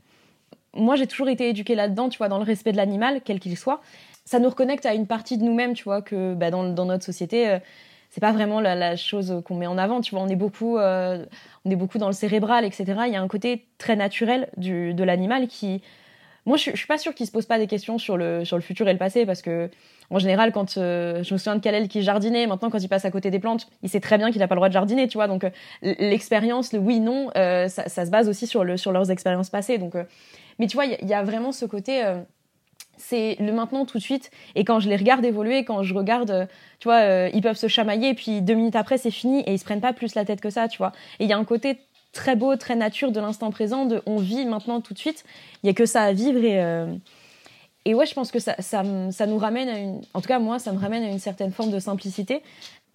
[0.75, 3.57] Moi j'ai toujours été éduquée là-dedans, tu vois, dans le respect de l'animal, quel qu'il
[3.57, 3.81] soit.
[4.27, 7.59] Ça nous reconnecte à une partie de nous-mêmes, tu vois, que bah, dans notre société
[8.11, 10.01] c'est pas vraiment la, chose qu'on met en avant.
[10.01, 11.25] Tu vois, on est beaucoup, euh,
[11.65, 12.85] on est beaucoup dans le cérébral, etc.
[13.07, 15.81] Il y a un côté très naturel du, de l'animal qui,
[16.45, 18.57] moi, je, je, suis pas sûre qu'il se pose pas des questions sur le sur
[18.57, 19.71] le futur et le passé parce que
[20.11, 23.05] en général, quand euh, je me souviens de Kalel qui jardinait, maintenant quand il passe
[23.05, 25.07] à côté des plantes, il sait très bien qu'il n'a pas le droit de jardiner,
[25.07, 25.29] tu vois.
[25.29, 25.51] Donc euh,
[25.83, 29.79] l'expérience, le oui non, ça, ça, se base aussi sur le sur leurs expériences passées.
[29.79, 29.95] Donc,
[30.59, 32.03] mais tu vois, il y, y, a vraiment ce côté
[33.01, 34.31] c'est le maintenant tout de suite.
[34.55, 36.47] Et quand je les regarde évoluer, quand je regarde, euh,
[36.79, 39.53] tu vois, euh, ils peuvent se chamailler, et puis deux minutes après, c'est fini, et
[39.53, 40.93] ils se prennent pas plus la tête que ça, tu vois.
[41.19, 41.79] Et il y a un côté
[42.13, 45.25] très beau, très nature de l'instant présent, de on vit maintenant tout de suite.
[45.63, 46.93] Il y a que ça à vivre, et, euh,
[47.85, 50.01] et ouais, je pense que ça, ça, ça, nous ramène à une.
[50.15, 52.43] En tout cas, moi, ça me ramène à une certaine forme de simplicité.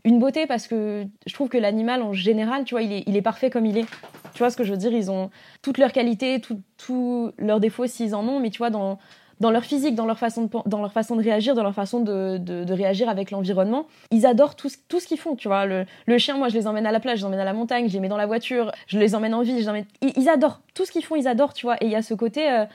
[0.04, 3.16] Une beauté parce que je trouve que l'animal en général, tu vois, il est, il
[3.16, 3.86] est parfait comme il est.
[4.34, 4.94] Tu vois ce que je veux dire?
[4.94, 5.32] Ils ont
[5.64, 6.40] toutes leurs qualités,
[6.78, 9.00] tous leurs défauts s'ils en ont, mais tu vois, dans,
[9.40, 12.00] dans leur physique, dans leur façon de, dans leur façon de réagir, dans leur façon
[12.00, 13.88] de, de, réagir avec l'environnement.
[14.12, 15.66] Ils adorent tout, tout ce qu'ils font, tu vois.
[15.66, 15.86] Le,
[16.18, 17.94] chien, moi, je les emmène à la plage, je les emmène à la montagne, je
[17.94, 19.58] les mets dans la voiture, je les emmène en ville,
[20.02, 20.62] ils, adorent.
[20.74, 21.76] Tout ce qu'ils font, ils adorent, tu vois.
[21.82, 22.50] Et il y a ce côté...
[22.50, 22.66] Euh,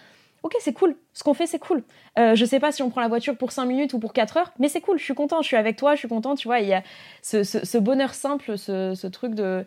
[0.42, 0.96] ok, c'est cool.
[1.14, 1.82] Ce qu'on fait, c'est cool.
[2.18, 4.36] Euh, je sais pas si on prend la voiture pour 5 minutes ou pour 4
[4.36, 4.98] heures, mais c'est cool.
[4.98, 5.40] Je suis content.
[5.42, 5.94] Je suis avec toi.
[5.94, 6.34] Je suis content.
[6.34, 6.82] Tu vois, il y a
[7.22, 9.64] ce, ce, ce bonheur simple, ce, ce, truc de.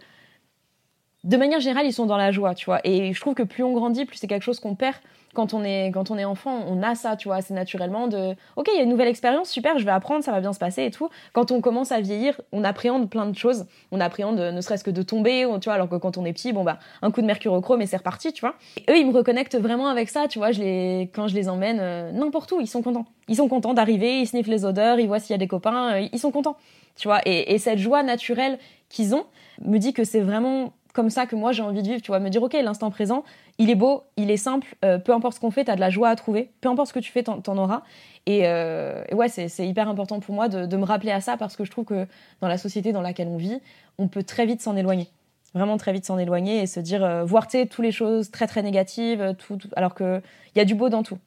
[1.24, 2.82] De manière générale, ils sont dans la joie, tu vois.
[2.84, 4.98] Et je trouve que plus on grandit, plus c'est quelque chose qu'on perd
[5.34, 8.36] quand on est quand on est enfant, on a ça, tu vois, assez naturellement de
[8.55, 10.59] OK, il y a une nouvelle expérience, super, je vais apprendre, ça va bien se
[10.59, 11.09] passer et tout.
[11.34, 13.65] Quand on commence à vieillir, on appréhende plein de choses.
[13.91, 16.53] On appréhende ne serait-ce que de tomber, tu vois, alors que quand on est petit,
[16.53, 18.55] bon bah un coup de mercurochrome et c'est reparti, tu vois.
[18.89, 21.79] eux, ils me reconnectent vraiment avec ça, tu vois, je les quand je les emmène
[21.79, 23.05] euh, n'importe où, ils sont contents.
[23.27, 25.93] Ils sont contents d'arriver, ils sniffent les odeurs, ils voient s'il y a des copains,
[25.93, 26.57] euh, ils sont contents.
[26.95, 28.59] Tu vois, et, et cette joie naturelle
[28.89, 29.25] qu'ils ont
[29.61, 32.20] me dit que c'est vraiment comme ça que moi j'ai envie de vivre, tu vois,
[32.20, 33.24] me dire ok, l'instant présent,
[33.58, 35.89] il est beau, il est simple, euh, peu importe ce qu'on fait, t'as de la
[35.89, 37.82] joie à trouver, peu importe ce que tu fais, t'en, auras.
[38.30, 41.66] Euh, et, ouais, c'est, hyper important pour moi de, me rappeler à ça parce que
[41.66, 42.08] je trouve que
[42.41, 43.60] dans la société dans laquelle on vit,
[43.98, 45.10] on peut très vite s'en éloigner.
[45.56, 48.48] Vraiment très vite s'en éloigner et se dire, euh, voir tu toutes les choses très
[48.48, 50.22] très négatives, tout, alors qu'il
[50.56, 51.18] y a du beau dans tout.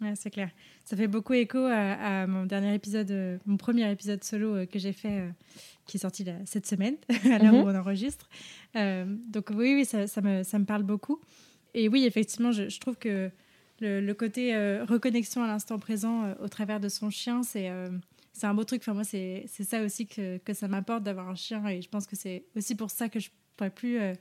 [0.00, 0.48] Ouais, c'est clair.
[0.88, 5.22] Ça fait beaucoup écho à, mon dernier épisode, mon premier épisode solo que j'ai fait,
[5.86, 6.96] qui est sorti cette semaine,
[7.30, 7.74] à l'heure où mhm.
[7.74, 8.28] on enregistre.
[8.74, 11.20] donc oui, oui, ça, ça, me, ça me parle beaucoup.
[11.74, 13.30] Et oui, effectivement, je, trouve que
[13.80, 17.90] le, côté euh, reconnexion à l'instant présent euh, au travers de son chien, c'est euh,
[18.38, 18.82] c'est un beau truc.
[18.82, 21.66] Enfin, moi, c'est ça aussi que, que ça m'apporte d'avoir un chien.
[21.66, 24.14] Et je pense que c'est aussi pour ça que je ne pourrais plus euh,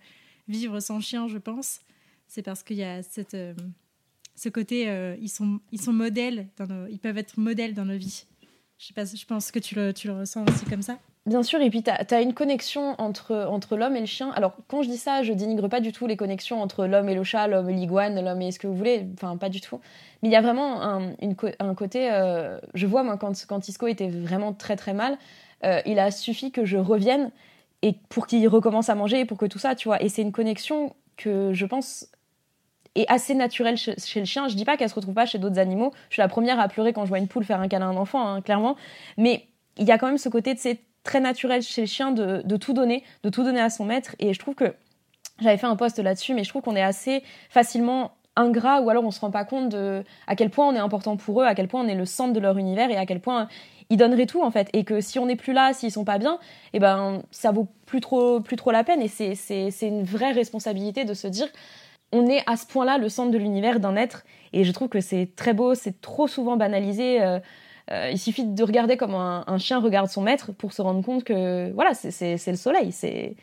[0.48, 1.82] vivre sans chien, je pense.
[2.28, 3.54] C'est parce qu'il y a cette, euh,
[4.38, 7.98] ce côté, euh, ils, sont, ils sont modèles, dans ils peuvent être modèles dans nos
[7.98, 8.26] vies.
[8.78, 11.00] Je, pense que tu le, ressens aussi comme ça.
[11.26, 14.30] Bien sûr, et puis tu as, une connexion entre, entre l'homme et le chien.
[14.36, 17.16] Alors, quand je dis ça, je dénigre pas du tout les connexions entre l'homme et
[17.16, 19.08] le chat, l'homme et l'iguane, l'homme et ce que vous voulez.
[19.16, 19.80] Enfin, pas du tout.
[20.22, 22.12] Mais il y a vraiment un, côté.
[22.12, 25.18] Euh, je vois, moi, quand, quand Isco était vraiment très très mal,
[25.66, 27.32] euh, il a suffi que je revienne
[27.82, 30.02] et pour qu'il recommence à manger, pour que tout ça, tu vois.
[30.04, 32.08] Et c'est une connexion que je pense
[33.02, 34.48] est assez naturelle chez, le chien.
[34.48, 35.92] Je dis pas qu'elle se retrouve pas chez d'autres animaux.
[36.10, 37.94] Je suis la première à pleurer quand je vois une poule faire un câlin à
[37.94, 38.76] un enfant, hein, clairement.
[39.18, 42.12] Mais il y a quand même ce côté de ces très naturel chez le chien
[42.12, 44.16] de, tout donner, de tout donner à son maître.
[44.20, 44.76] Et je trouve que
[45.40, 49.04] j'avais fait un post là-dessus, mais je trouve qu'on est assez facilement ingrat ou alors
[49.04, 51.56] on se rend pas compte de à quel point on est important pour eux, à
[51.56, 53.48] quel point on est le centre de leur univers et à quel point
[53.90, 56.20] ils donneraient tout en fait et que si on n'est plus là, s'ils sont pas
[56.20, 56.34] bien,
[56.74, 60.04] et eh ben ça vaut plus trop plus trop la peine et c'est c'est une
[60.04, 61.48] vraie responsabilité de se dire
[62.12, 65.02] on est à ce point-là le centre de l'univers d'un être et je trouve que
[65.02, 67.22] c'est très beau, c'est trop souvent banalisé.
[67.22, 67.40] Euh,
[67.92, 71.24] euh, il suffit de regarder comme un, chien regarde son maître pour se rendre compte
[71.24, 72.92] que voilà, c'est le soleil.
[72.92, 73.36] C'est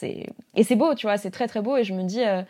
[0.00, 1.76] et c'est beau, tu vois, c'est très très beau.
[1.76, 2.42] Et je me dis, euh,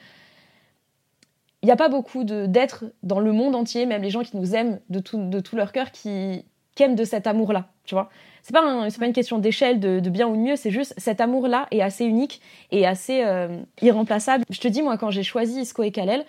[1.62, 4.54] il n'y a pas beaucoup d'êtres dans le monde entier, même les gens qui nous
[4.54, 6.44] aiment de tout, de tout leur cœur, qui,
[6.80, 8.10] aiment de cet amour-là, tu vois.
[8.42, 11.68] C'est pas, pas une question d'échelle, de, bien ou de mieux, c'est juste cet amour-là
[11.70, 12.40] est assez unique
[12.72, 14.44] et assez euh, irremplaçable.
[14.50, 16.24] Je te dis, moi, quand j'ai choisi Isco et Kalel,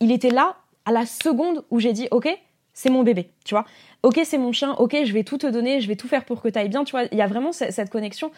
[0.00, 2.28] il était là à la seconde où j'ai dit, ok,
[2.72, 3.64] c'est mon bébé, tu vois.
[4.02, 6.42] Ok c'est mon chien, ok je vais tout te donner, je vais tout faire pour
[6.42, 8.30] que tu ailles bien, tu vois, il y a vraiment cette connexion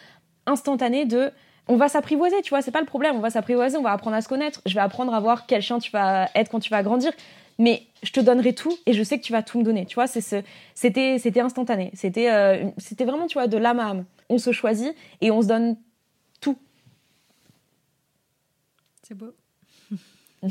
[0.47, 1.31] instantanée de
[1.67, 4.17] on va s'apprivoiser, tu vois, c'est pas le problème, on va s'apprivoiser, on va apprendre
[4.17, 6.71] à se connaître, je vais apprendre à voir quel chien tu vas être quand tu
[6.71, 7.13] vas grandir,
[7.59, 9.97] mais je te donnerai tout et je sais que tu vas tout me donner, tu
[9.97, 10.43] vois, c'est ce,
[10.75, 14.05] c'était, c'était instantané, c'était, euh, c'était vraiment, tu vois, de l'âme à âme.
[14.29, 15.77] On se choisit et on se donne
[16.41, 16.59] tout.
[19.03, 19.35] C'est beau.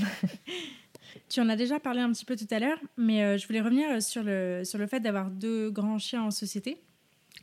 [1.30, 3.60] Tu en as déjà parlé un petit peu tout à l'heure, mais euh, je voulais
[3.60, 6.78] revenir sur le, sur le fait d'avoir deux grands chiens en société,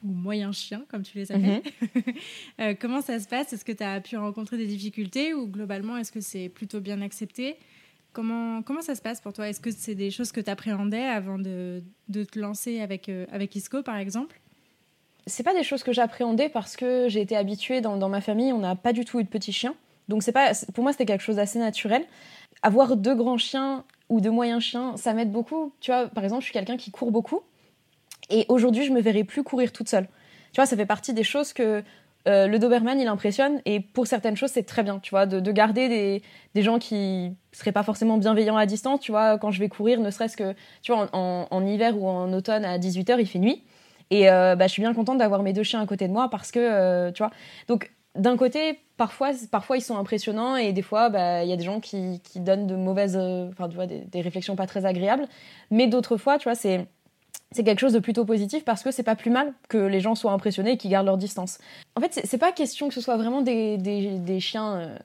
[0.02, 1.62] ou moyens chiens, comme tu les appelles.
[1.82, 2.14] Mhm.
[2.60, 3.52] Euh, comment ça se passe?
[3.52, 5.34] Est-ce que tu as pu rencontrer des difficultés?
[5.34, 7.56] Ou globalement, est-ce que c'est plutôt bien accepté?
[8.14, 9.48] Comment, comment ça se passe pour toi?
[9.48, 13.26] Est-ce que c'est des choses que tu appréhendais avant de, de, te lancer avec, euh,
[13.30, 14.40] avec Isco, par exemple?
[15.26, 18.52] C'est pas des choses que j'appréhendais parce que j'ai été habituée dans, dans ma famille,
[18.52, 19.74] on n'a pas du tout eu de petits chiens.
[20.08, 22.06] Donc c'est pas, pour moi, c'était quelque chose d'assez naturel
[22.64, 25.72] avoir deux grands chiens ou deux moyens chiens, ça m'aide beaucoup.
[25.80, 27.42] Tu vois, par exemple, je suis quelqu'un qui court beaucoup.
[28.30, 30.06] Et aujourd'hui, je me verrai plus courir toute seule.
[30.52, 31.82] Tu vois, ça fait partie des choses que
[32.26, 33.60] euh, le Doberman, il impressionne.
[33.66, 36.22] Et pour certaines choses, c'est très bien, tu vois, de, garder des,
[36.54, 39.00] des, gens qui seraient pas forcément bienveillants à distance.
[39.00, 42.32] Tu vois, quand je vais courir, ne serait-ce que, tu vois, en, hiver ou en
[42.32, 43.62] automne, à 18h, il fait nuit.
[44.10, 46.28] Et euh, bah, je suis bien contente d'avoir mes deux chiens à côté de moi
[46.30, 47.30] parce que, euh, tu vois.
[47.68, 51.56] Donc, d'un côté, parfois, parfois ils sont impressionnants et des fois, bah, il y a
[51.56, 55.26] des gens qui, qui donnent de mauvaises, enfin, tu vois, des, réflexions pas très agréables.
[55.70, 56.86] Mais d'autres fois, tu vois, c'est
[57.54, 60.14] c'est quelque chose de plutôt positif parce que c'est pas plus mal que les gens
[60.14, 61.58] soient impressionnés et qu'ils gardent leur distance.
[61.94, 64.96] En fait, c'est pas question que ce soit vraiment des, chiens euh,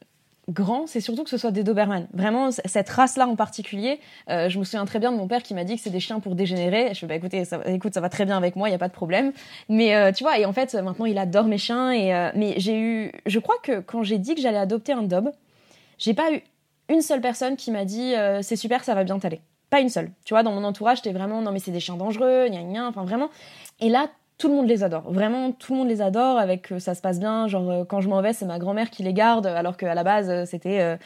[0.49, 2.07] grand, c'est surtout que ce soit des Doberman.
[2.11, 5.53] Vraiment, cette race-là en particulier, euh, je me souviens très bien de mon père qui
[5.53, 6.93] m'a dit que c'est des chiens pour dégénérer.
[6.93, 8.79] Je fais, bah écoutez, ça, écoute, ça va très bien avec moi, il n'y a
[8.79, 9.31] pas de problème.
[9.69, 11.91] Mais euh, tu vois, et en fait, maintenant, il adore mes chiens.
[11.91, 15.31] Et, mais j'ai eu, je crois que quand j'ai dit que j'allais adopter un Dob,
[15.99, 16.41] j'ai pas eu
[16.89, 19.41] une seule personne qui m'a dit, c'est super, ça va bien t'aller.
[19.69, 20.11] Pas une seule.
[20.25, 22.87] Tu vois, dans mon entourage, j'étais vraiment, non mais c'est des chiens dangereux, gna gna,
[22.87, 23.29] enfin vraiment.
[23.79, 24.07] Et là,
[24.39, 25.11] tout le monde les adore.
[25.11, 26.39] Vraiment, tout le monde les adore.
[26.39, 27.47] Avec euh, ça se passe bien.
[27.47, 30.03] Genre euh, quand je m'en vais, c'est ma grand-mère qui les garde, alors qu'à la
[30.03, 30.97] base euh, c'était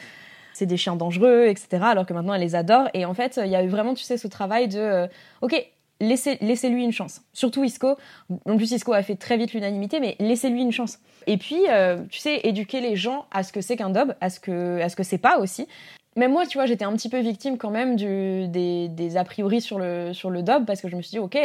[0.53, 1.83] c'est des chiens dangereux, etc.
[1.83, 2.87] Alors que maintenant elle les adore.
[2.93, 5.09] Et en fait, il y a eu vraiment, tu sais, ce travail de
[5.41, 5.69] ok.
[5.99, 7.21] Laissez, laissez-lui une chance.
[7.31, 7.95] Surtout Isco.
[8.45, 10.99] En plus, Isco a fait très vite l'unanimité, mais laissez-lui une chance.
[11.27, 11.61] Et puis,
[12.09, 14.89] tu sais, éduquer les gens à ce que c'est qu'un dob, à ce que, à
[14.89, 15.65] ce que c'est pas aussi
[16.15, 19.23] même moi, tu vois, j'étais un petit peu victime quand même du, des, des, a
[19.23, 21.37] priori sur le, sur le dob parce que je me suis dit, ok,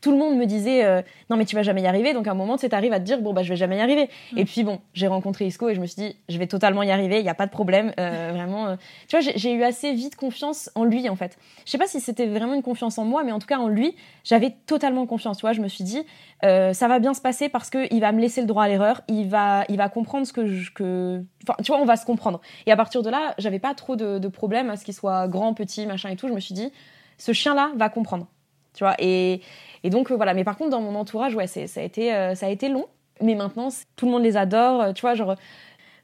[0.00, 2.12] tout le monde me disait, euh, non mais tu vas jamais y arriver.
[2.12, 3.80] Donc à un moment, tu arrives à te dire, bon bah je vais jamais y
[3.80, 4.10] arriver.
[4.32, 4.38] Mm.
[4.38, 6.90] Et puis bon, j'ai rencontré Isco et je me suis dit, je vais totalement y
[6.90, 7.92] arriver, il n'y a pas de problème.
[7.98, 8.76] Euh, vraiment, euh.
[9.08, 11.38] tu vois, j'ai eu assez vite confiance en lui en fait.
[11.64, 13.68] Je sais pas si c'était vraiment une confiance en moi, mais en tout cas en
[13.68, 13.94] lui,
[14.24, 15.38] j'avais totalement confiance.
[15.38, 16.02] Tu vois, je me suis dit,
[16.42, 19.28] ça va bien se passer parce qu'il va me laisser le droit à l'erreur, il
[19.28, 22.40] va, il va comprendre ce que je, que, enfin, tu vois, on va se comprendre.
[22.66, 25.28] Et à partir de là, j'avais pas trop de de, problème à ce qu'il soit
[25.28, 26.28] grand, petit, machin et tout.
[26.28, 26.72] Je me suis dit,
[27.18, 28.26] ce chien-là va comprendre.
[28.74, 29.40] Tu vois, et,
[29.82, 30.34] et donc euh, voilà.
[30.34, 32.86] Mais par contre, dans mon entourage, ouais, ça a été, euh, ça a été long.
[33.20, 34.82] Mais maintenant, tout le monde les adore.
[34.82, 35.34] Euh, tu vois, genre,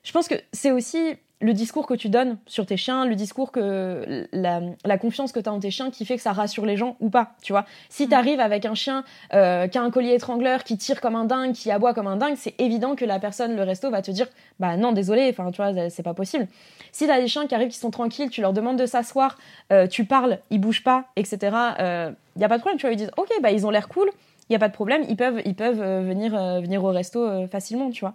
[0.02, 3.52] je pense que c'est aussi le discours que tu donnes sur tes chiens, le discours
[3.52, 6.78] que la, confiance que tu as en tes chiens qui fait que ça rassure les
[6.78, 7.66] gens ou pas, tu vois.
[7.90, 8.08] Si mm.
[8.08, 11.26] tu arrives avec un chien euh, qui a un collier étrangleur, qui tire comme un
[11.26, 14.10] dingue, qui aboie comme un dingue, c'est évident que la personne, le resto, va te
[14.10, 14.28] dire
[14.60, 16.48] bah non, désolé, enfin tu vois, c'est pas possible.
[16.90, 19.36] Si tu as des chiens qui arrivent qui sont tranquilles, tu leur demandes de s'asseoir,
[19.72, 21.38] euh, tu parles, ils bougent pas, etc.
[21.42, 23.70] Il euh, y a pas de problème, tu vois, ils disent ok, bah ils ont
[23.70, 24.10] l'air cool,
[24.48, 26.32] il y a pas de problème, ils peuvent, ils peuvent venir,
[26.62, 28.14] venir au resto facilement, tu vois.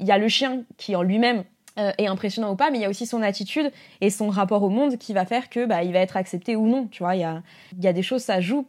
[0.00, 1.44] Il y a le chien qui en lui-même
[1.78, 3.70] euh, est impressionnant ou pas, mais il y a aussi son attitude
[4.00, 6.66] et son rapport au monde qui va faire que bah, il va être accepté ou
[6.66, 6.86] non.
[6.90, 7.42] Tu vois, il y a,
[7.80, 8.66] y a des choses, ça joue.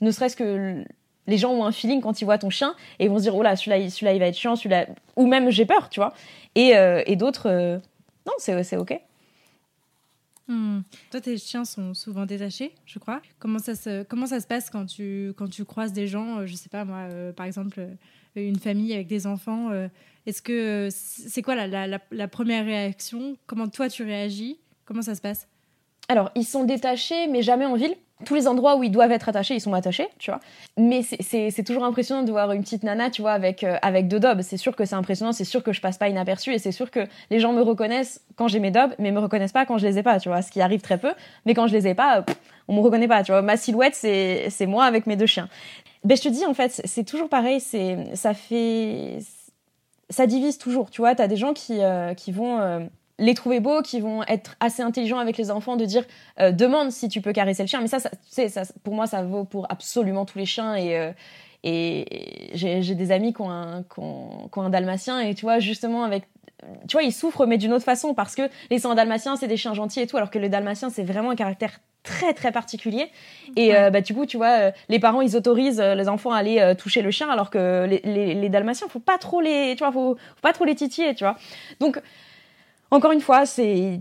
[0.00, 0.84] Ne serait-ce que
[1.26, 3.42] les gens ont un feeling quand ils voient ton chien et vont se dire oh
[3.42, 4.86] là celui-là, celui-là il va être chiant, celui-là
[5.16, 6.12] ou même j'ai peur, tu vois.
[6.54, 7.78] Et, euh, et d'autres, euh,
[8.26, 9.00] non, c'est, c'est ok.
[10.48, 10.80] Hmm.
[11.10, 13.22] Toi, tes chiens sont souvent détachés, je crois.
[13.38, 16.54] Comment ça se, comment ça se passe quand tu, quand tu croises des gens, je
[16.54, 17.86] sais pas moi, par exemple,
[18.34, 19.70] une famille avec des enfants
[20.26, 23.36] est-ce que c'est quoi la, la, première réaction?
[23.46, 24.58] Comment toi tu réagis?
[24.84, 25.48] Comment ça se passe?
[26.08, 27.94] Alors, ils sont détachés, mais jamais en ville.
[28.24, 30.40] Tous les endroits où ils doivent être attachés, ils sont attachés, tu vois.
[30.78, 34.20] Mais c'est toujours impressionnant de voir une petite nana, tu vois, avec, euh, avec deux
[34.20, 34.42] dobs.
[34.42, 36.90] C'est sûr que c'est impressionnant, c'est sûr que je passe pas inaperçu et c'est sûr
[36.90, 37.00] que
[37.30, 39.98] les gens me reconnaissent quand j'ai mes dobs, mais me reconnaissent pas quand je les
[39.98, 40.42] ai pas, tu vois.
[40.42, 41.12] Ce qui arrive très peu,
[41.46, 42.24] mais quand je les ai pas,
[42.68, 43.42] on me reconnaît pas, tu vois.
[43.42, 45.48] Ma silhouette, c'est moi avec mes deux chiens.
[46.04, 49.18] Ben, je te dis, en fait, c'est toujours pareil, c'est ça fait
[50.12, 50.90] ça divise toujours.
[50.90, 52.80] Tu vois, tu as des gens qui, euh, qui vont euh,
[53.22, 56.04] les trouver beaux, qui vont être assez intelligents avec les enfants, de dire
[56.40, 57.80] euh, demande si tu peux caresser le chien.
[57.80, 60.76] Mais ça, ça, ça, pour moi, ça vaut pour absolument tous les chiens.
[60.76, 61.12] Et,
[61.64, 65.20] et j'ai des amis qui ont, un, qui, ont, qui ont un dalmatien.
[65.20, 66.24] Et tu vois, justement, avec
[66.88, 69.56] tu vois, ils souffrent, mais d'une autre façon, parce que les sangs dalmatiens, c'est des
[69.56, 73.10] chiens gentils et tout, alors que le dalmatien, c'est vraiment un caractère très très particulier.
[73.56, 76.32] Et euh, bah, du coup, tu vois, euh, les parents, ils autorisent euh, les enfants
[76.32, 79.74] à aller toucher le chien, alors que les, les, les, dalmatiens, faut pas trop les,
[79.76, 81.36] tu vois, faut, faut pas trop les titiller, tu vois.
[81.80, 82.00] Donc,
[82.92, 84.00] encore une fois, c'est,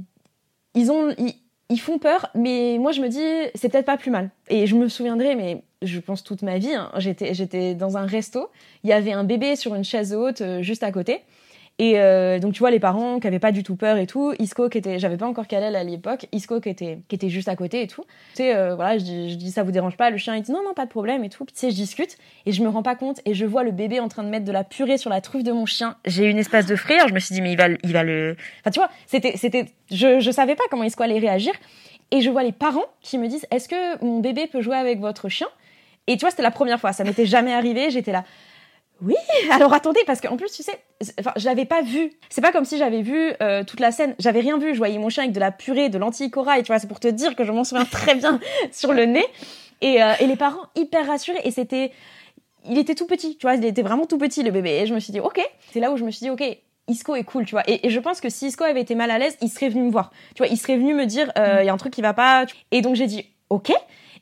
[0.75, 1.33] ils ont, ils,
[1.69, 4.29] ils, font peur, mais moi, je me dis, c'est peut-être pas plus mal.
[4.49, 8.05] Et je me souviendrai, mais je pense toute ma vie, hein, j'étais, j'étais dans un
[8.05, 8.49] resto,
[8.83, 11.21] il y avait un bébé sur une chaise haute juste à côté.
[11.80, 14.34] Et euh, donc tu vois les parents qui avaient pas du tout peur et tout,
[14.38, 17.47] Isco qui était, j'avais pas encore Kalel à l'époque, Isco qui était qui était juste
[17.47, 18.03] à côté et tout.
[18.03, 20.63] Tu sais euh, voilà, je dis, ça vous dérange pas, le chien il dit non
[20.63, 21.43] non pas de problème et tout.
[21.43, 23.72] Puis tu sais je discute et je me rends pas compte et je vois le
[23.72, 25.95] bébé en train de mettre de la purée sur la truffe de mon chien.
[26.05, 28.36] J'ai une espèce de frayeur, je me suis dit mais il va il va le
[28.59, 31.53] Enfin tu vois, c'était c'était je je savais pas comment Isco allait réagir
[32.11, 34.99] et je vois les parents qui me disent est-ce que mon bébé peut jouer avec
[34.99, 35.47] votre chien?
[36.07, 38.24] Et tu vois, c'était la première fois, ça m'était jamais arrivé, j'étais là
[39.02, 39.16] oui,
[39.52, 40.80] alors attendez, parce qu'en plus, tu sais,
[41.20, 42.12] enfin, je l'avais pas vu.
[42.30, 44.16] C'est pas comme si j'avais vu euh, toute la scène.
[44.20, 44.74] J'avais rien vu.
[44.74, 46.80] Je voyais mon chien avec de la purée, de lentilles corail, tu vois.
[46.80, 48.39] C'est pour te dire que je m'en souviens très bien
[48.72, 49.26] sur le nez.
[49.82, 51.41] Et, euh, et les parents hyper rassurés.
[51.43, 51.91] Et c'était,
[52.70, 53.56] il était tout petit, tu vois.
[53.56, 54.82] Il était vraiment tout petit le bébé.
[54.82, 55.41] Et je me suis dit, ok.
[55.74, 56.43] C'est là où je me suis dit, ok.
[56.88, 57.64] Isco est cool, tu vois.
[57.68, 59.91] Et, je pense que si Isco avait été mal à l'aise, il serait venu me
[59.91, 60.12] voir.
[60.36, 61.64] Tu vois, il serait venu me dire, euh, mm.
[61.64, 62.45] il y a un truc qui va pas.
[62.72, 63.72] Et donc j'ai dit, ok.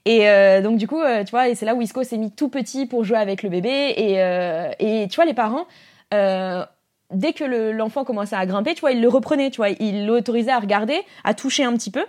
[0.05, 2.31] Et euh, donc du coup, euh, tu vois, et c'est là où Isco s'est mis
[2.31, 3.93] tout petit pour jouer avec le bébé.
[3.97, 5.67] Et, euh, et tu vois, les parents,
[6.11, 10.51] dès que l'enfant commençait à grimper, tu vois, ils le reprenaient, tu vois, ils l'autorisaient
[10.51, 12.05] à regarder, à toucher un petit peu,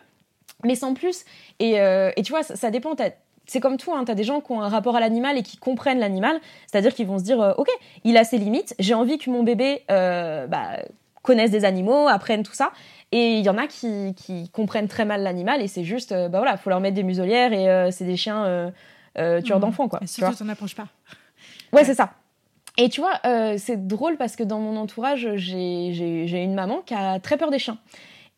[0.64, 1.24] mais sans plus.
[1.59, 2.95] Et, et tu vois, ça, dépend.
[3.47, 5.43] C'est comme toi, hein, tu as des gens qui ont un rapport à l'animal et
[5.43, 7.68] qui comprennent l'animal, c'est-à-dire qu'ils vont se dire, ok,
[8.05, 10.78] il a ses limites, j'ai envie que mon bébé bah,
[11.22, 12.72] connaisse des animaux, apprenne tout ça.
[13.12, 16.28] Et il y en a qui, qui comprennent très mal l'animal et c'est juste, euh,
[16.28, 18.44] bah voilà, faut leur mettre des muselières et euh, c'est des chiens
[19.18, 19.62] euh, tueurs mmh.
[19.62, 20.00] d'enfants, quoi.
[20.06, 20.86] surtout, t'en approches pas.
[21.72, 22.12] Ouais, c'est ça.
[22.76, 23.20] Et tu vois,
[23.58, 27.58] c'est drôle parce que dans mon entourage, j'ai une maman qui a très peur des
[27.58, 27.78] chiens.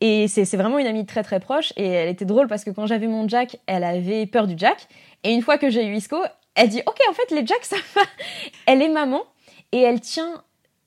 [0.00, 1.72] Et c'est vraiment une amie très très proche.
[1.76, 4.88] Et elle était drôle parce que quand j'avais mon Jack, elle avait peur du Jack.
[5.22, 6.16] Et une fois que j'ai eu Isco,
[6.56, 8.02] elle dit Ok, en fait, les Jacks, ça va.
[8.66, 9.22] Elle est maman
[9.70, 10.42] et elle tient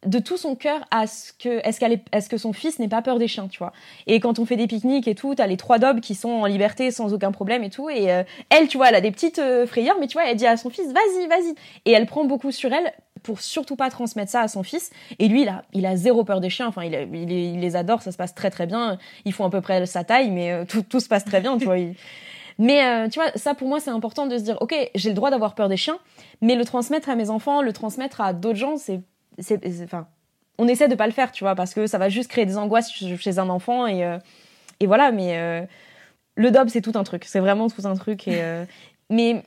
[0.05, 2.87] de tout son cœur à ce que est-ce qu'elle est, est-ce que son fils n'ait
[2.87, 3.73] pas peur des chiens tu vois.
[4.07, 6.45] Et quand on fait des pique-niques et tout t'as les trois dobs qui sont en
[6.45, 9.39] liberté sans aucun problème et tout et euh, elle tu vois elle a des petites
[9.39, 11.55] euh, frayeurs mais tu vois elle dit à son fils vas-y vas-y.
[11.85, 12.93] Et elle prend beaucoup sur elle
[13.23, 14.91] pour surtout pas transmettre ça à son fils.
[15.19, 16.67] Et lui il a il a zéro peur des chiens.
[16.67, 18.97] Enfin il, il, les adore ça se passe très très bien.
[19.25, 21.57] Ils font à peu près sa taille mais euh, tout, tout se passe très bien
[21.57, 21.77] tu vois.
[22.57, 25.29] Mais tu vois ça pour moi c'est important de se dire ok j'ai le droit
[25.29, 25.97] d'avoir peur des chiens
[26.39, 29.01] mais le transmettre à mes enfants le transmettre à d'autres gens c'est
[30.57, 32.57] on essaie de pas le faire, tu vois, parce que ça va juste créer des
[32.57, 34.17] angoisses chez un enfant et, euh,
[34.81, 35.11] voilà.
[35.11, 35.61] Mais euh,
[36.35, 38.27] le dob, c'est tout un truc, c'est vraiment tout un truc.
[38.27, 38.65] Euh,
[39.09, 39.43] mais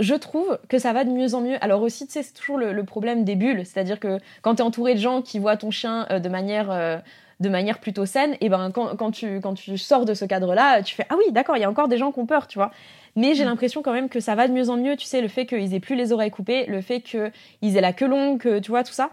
[0.00, 1.56] je trouve que ça va de mieux en mieux.
[1.62, 4.64] Alors aussi, tu sais, c'est toujours le, problème des bulles, c'est-à-dire que quand tu es
[4.64, 7.02] entouré de gens qui voient ton chien de manière
[7.40, 10.82] de manière plutôt saine, et ben quand, quand, tu, quand tu sors de ce cadre-là,
[10.82, 12.58] tu fais ah oui, d'accord, il y a encore des gens qui ont peur, tu
[12.58, 12.70] vois.
[13.16, 13.48] Mais j'ai mm.
[13.48, 15.74] l'impression quand même que ça va de mieux en mieux, tu sais, le fait qu'ils
[15.74, 18.92] aient plus les oreilles coupées, le fait qu'ils aient la queue longue, tu vois, tout
[18.92, 19.10] ça.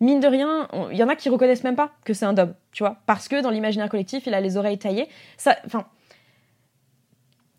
[0.00, 2.54] mine de rien, il y en a qui reconnaissent même pas que c'est un dob,
[2.72, 5.08] tu vois, parce que dans l'imaginaire collectif, il a les oreilles taillées.
[5.36, 5.86] Ça, enfin,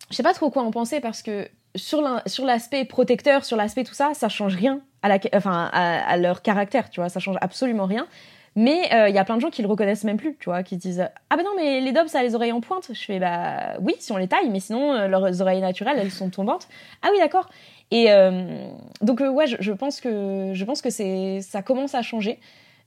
[0.09, 2.01] je sais pas trop quoi en penser parce que sur
[2.45, 6.89] l'aspect protecteur, sur l'aspect tout ça, ça change rien à, la, enfin, à, leur caractère,
[6.89, 8.07] tu vois, ça change absolument rien.
[8.55, 10.61] Mais euh, il y a plein de gens qui le reconnaissent même plus, tu vois,
[10.63, 12.89] qui disent ah ben non mais les dobs ça a les oreilles en pointe.
[12.93, 16.11] Je fais bah oui si on les taille, mais sinon euh, leurs oreilles naturelles elles
[16.11, 16.67] sont tombantes.
[17.01, 17.49] Ah oui d'accord.
[17.91, 18.67] Et euh,
[19.01, 22.39] donc ouais je, pense que je pense que c'est ça commence à changer.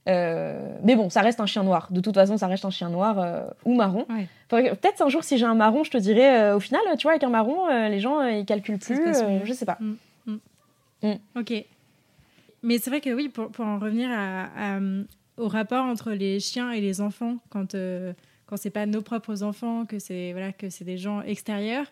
[0.05, 1.87] mais bon, ça reste un chien noir.
[1.89, 4.05] De toute façon, ça reste un chien noir ou marron.
[4.49, 7.23] Peut-être un jour, si j'ai un marron, je te dirais, au final, tu vois, avec
[7.23, 8.99] un marron, les gens, ils calculent plus.
[9.43, 9.77] je sais pas.
[9.79, 9.95] Mm,
[10.27, 10.39] mm.
[11.01, 11.39] Mm.
[11.39, 11.53] Ok.
[12.61, 14.79] Mais c'est vrai que oui, pour, pour en revenir à,
[15.37, 18.13] au rapport entre les chiens et les enfants quand euh,
[18.45, 21.87] quand c'est pas nos propres enfants que c'est voilà que c'est des gens extérieurs.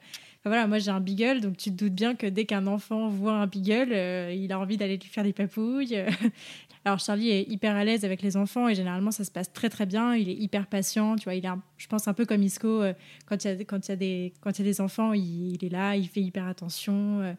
[0.46, 3.34] Voilà moi j'ai un beagle donc tu te doutes bien que dès qu'un enfant voit
[3.34, 6.04] un beagle euh, il a envie d'aller lui faire des papouilles.
[6.86, 9.70] Alors Charlie est hyper à l'aise avec les enfants et généralement ça se passe très
[9.70, 10.16] très bien.
[10.16, 12.94] Il est hyper patient tu vois il est je pense un peu comme Isco euh,
[13.26, 15.66] quand il y a quand il a des quand il a des enfants il, il,
[15.66, 17.36] est là il fait hyper attention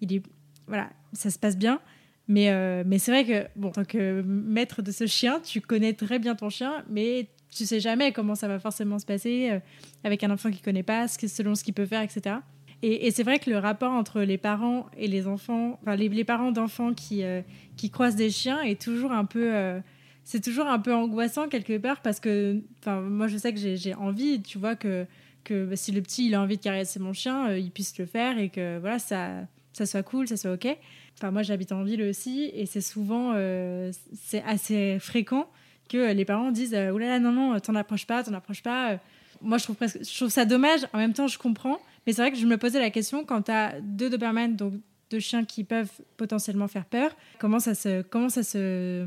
[0.00, 0.22] il est
[0.66, 1.80] voilà ça se passe bien
[2.28, 5.62] mais, euh, mais c'est vrai que, bon, en tant que maître de ce chien, tu
[5.62, 9.50] connais très bien ton chien, mais tu sais jamais comment ça va forcément se passer
[9.50, 9.60] euh,
[10.04, 12.36] avec un enfant qui connaît pas, selon ce qu'il peut faire, etc.
[12.82, 16.52] Et, c'est vrai que le rapport entre les parents et les enfants, enfin les, parents
[16.52, 17.40] d'enfants qui, euh,
[17.76, 19.80] qui croisent des chiens est toujours un peu,
[20.22, 24.42] c'est toujours un peu angoissant quelque part parce que, moi je sais que j'ai envie,
[24.42, 25.06] tu vois que
[25.42, 28.38] que si le petit il a envie de caresser mon chien, il puisse le faire
[28.38, 30.76] et que voilà ça ça soit cool, ça soit ok.
[31.18, 35.48] Enfin, moi, j'habite en ville aussi, et c'est souvent, euh, c'est assez fréquent
[35.88, 38.98] que les parents disent euh, Oh là non, non, t'en approches pas, t'en approches pas.
[39.42, 40.80] Moi, je trouve, ça dommage.
[40.92, 41.78] En même temps, je comprends.
[42.06, 44.74] Mais c'est vrai que je me posais la question quand tu as deux Doberman, donc
[45.10, 48.02] deux chiens qui peuvent potentiellement faire peur, comment ça se.
[48.02, 49.06] Comment ça se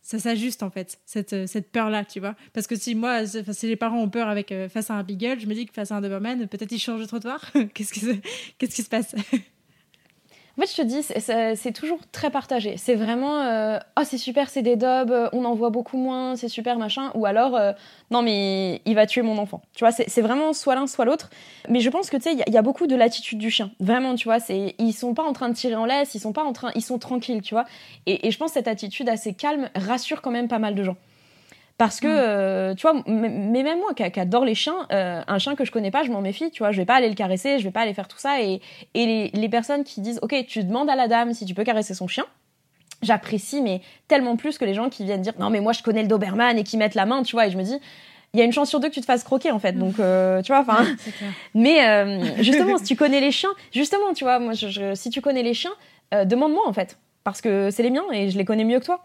[0.00, 2.36] ça s'ajuste en fait cette, cette peur là tu vois?
[2.52, 5.40] Parce que si moi si les parents ont peur avec euh, face à un beagle
[5.40, 8.20] je me dis que face à un doberman peut-être ils changent de trottoir qu'est-ce qui
[8.58, 9.16] qu'est-ce qui se passe?
[10.56, 12.78] En fait, je te dis, c'est toujours très partagé.
[12.78, 16.48] C'est vraiment, euh, oh, c'est super, c'est des dobs, on en voit beaucoup moins, c'est
[16.48, 17.10] super, machin.
[17.14, 17.72] Ou alors, euh,
[18.10, 19.60] non, mais il va tuer mon enfant.
[19.74, 21.28] Tu vois, c'est vraiment soit l'un, soit l'autre.
[21.68, 23.70] Mais je pense que, tu sais, il y, a beaucoup de l'attitude du chien.
[23.80, 26.44] Vraiment, tu vois, ils sont pas en train de tirer en laisse, ils sont pas
[26.44, 27.66] en train, ils sont tranquilles, tu vois.
[28.06, 30.82] Et, et je pense que cette attitude assez calme rassure quand même pas mal de
[30.82, 30.96] gens.
[31.78, 32.10] Parce que, mm.
[32.10, 35.70] euh, tu vois, mais même moi qui, adore les chiens, euh, un chien que je
[35.70, 37.70] connais pas, je m'en méfie, tu vois, je vais pas aller le caresser, je vais
[37.70, 38.40] pas aller faire tout ça.
[38.40, 38.60] Et,
[38.94, 41.92] et les, personnes qui disent, ok, tu demandes à la dame si tu peux caresser
[41.92, 42.24] son chien,
[43.02, 46.02] j'apprécie, mais tellement plus que les gens qui viennent dire, non, mais moi je connais
[46.02, 47.78] le Doberman et qui mettent la main, tu vois, et je me dis,
[48.32, 49.72] il y a une chance sur deux que tu te fasses croquer en fait.
[49.72, 50.84] Donc, euh, tu vois, enfin.
[51.54, 55.54] mais justement, si tu connais les chiens, justement, tu vois, moi, si tu connais les
[55.54, 55.72] chiens,
[56.12, 56.98] demande-moi en fait.
[57.22, 59.04] Parce que c'est les miens et je les connais mieux que toi.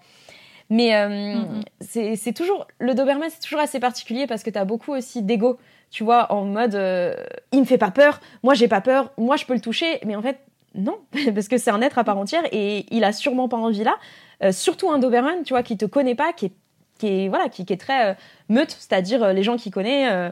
[0.71, 2.15] Mais euh, mm-hmm.
[2.15, 2.65] c'est toujours.
[2.79, 5.59] Le Doberman, c'est toujours assez particulier parce que tu as beaucoup aussi d'ego.
[5.91, 7.13] Tu vois, en mode euh,
[7.51, 9.99] il me fait pas peur, moi j'ai pas peur, moi je peux le toucher.
[10.05, 10.39] Mais en fait,
[10.73, 10.97] non,
[11.35, 13.97] parce que c'est un être à part entière et il a sûrement pas envie là.
[14.43, 16.53] Euh, surtout un Doberman, tu vois, qui te connaît pas, qui est,
[16.97, 18.15] qui est, voilà, qui, qui est très
[18.47, 20.31] meute, c'est-à-dire les gens qui connaissent,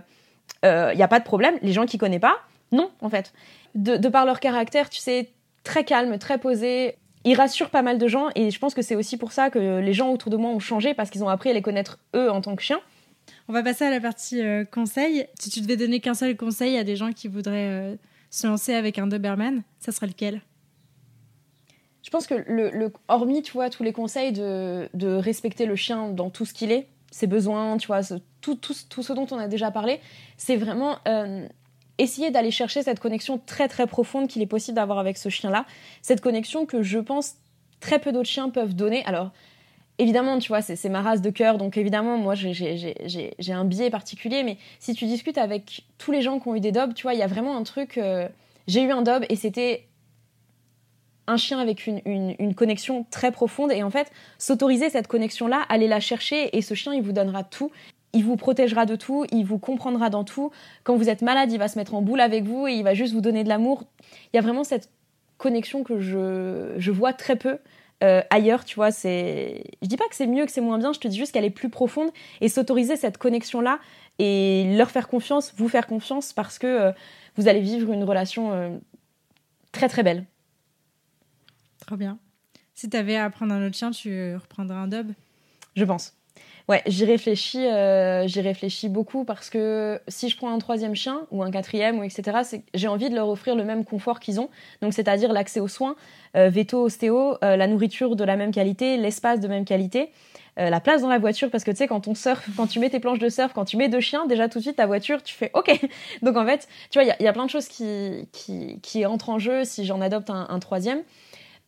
[0.64, 1.56] il n'y a pas de problème.
[1.62, 2.38] Les gens qui connaissent pas,
[2.72, 3.34] non, en fait.
[3.76, 5.30] De, de par leur caractère, tu sais,
[5.66, 6.96] très calme, très posé,
[7.26, 9.80] il rassure pas mal de gens et je pense que c'est aussi pour ça que
[9.80, 12.32] les gens autour de moi ont changé parce qu'ils ont appris à les connaître eux
[12.32, 12.80] en tant que chiens.
[13.48, 15.26] On va passer à la partie euh, conseil.
[15.40, 17.96] Si tu devais donner qu'un seul conseil à des gens qui voudraient euh,
[18.30, 20.42] se lancer avec un Doberman, ça serait lequel?
[22.04, 26.30] Je pense que le, hormis tu vois tous les conseils de, respecter le chien dans
[26.30, 28.02] tout ce qu'il est, ses besoins, tu vois,
[28.42, 30.00] tout, tout, tout, ce dont on a déjà parlé,
[30.38, 31.48] c'est vraiment euh,
[32.00, 35.66] essayer d'aller chercher cette connexion très très profonde qu'il est possible d'avoir avec ce chien-là.
[36.02, 37.36] Cette connexion que je pense
[37.80, 39.04] très peu d'autres chiens peuvent donner.
[39.06, 39.32] Alors,
[40.00, 44.44] évidemment, tu vois, c'est ma race de cœur, donc évidemment, moi, j'ai un biais particulier,
[44.44, 47.14] mais si tu discutes avec tous les gens qui ont eu des dobs, tu vois,
[47.14, 47.98] il y a vraiment un truc...
[47.98, 48.28] Euh,
[48.68, 49.88] j'ai eu un dob et c'était
[51.26, 55.64] un chien avec une, une, connexion très profonde et en fait s'autoriser cette connexion là
[55.70, 57.72] aller la chercher et ce chien il vous donnera tout
[58.14, 60.52] il vous protégera de tout, il vous comprendra dans tout.
[60.84, 62.94] Quand vous êtes malade, il va se mettre en boule avec vous et il va
[62.94, 63.84] juste vous donner de l'amour.
[64.34, 64.90] Il y a vraiment cette
[65.38, 67.60] connexion que je, je vois très peu
[68.04, 68.92] euh, ailleurs, tu vois.
[68.92, 70.94] C'est, je dis pas que c'est mieux, que c'est moins bien.
[70.94, 72.10] Je te dis juste qu'elle est plus profonde
[72.42, 73.80] et s'autoriser cette connexion là
[74.18, 76.92] et leur faire confiance, vous faire confiance parce que euh,
[77.36, 78.78] vous allez vivre une relation euh,
[79.72, 80.26] très très belle.
[81.86, 82.18] Trop bien.
[82.74, 85.12] Si tu avais à prendre un autre chien, tu reprendrais un dub?
[85.76, 86.19] Je pense.
[86.70, 91.26] Ouais, j'y réfléchis, euh, j'y réfléchis beaucoup parce que si je prends un troisième chien
[91.32, 92.42] ou un quatrième ou etc,
[92.76, 94.52] j'ai envie de leur offrir le même confort qu'ils ont,
[94.84, 95.96] donc c'est-à-dire l'accès aux soins,
[96.38, 100.12] euh, veto, ostéo, euh, la nourriture de la même qualité, l'espace de même qualité.
[100.60, 102.80] euh, la place dans la voiture parce que tu sais quand on surfe, quand tu
[102.80, 104.86] mets tes planches de surf, quand tu mets deux chiens, déjà tout de suite ta
[104.86, 105.72] voiture, tu fais OK.
[106.22, 109.30] Donc en fait, tu vois, il y, a plein de choses qui, qui, qui entrent
[109.30, 111.02] en jeu si j'en adopte un, troisième.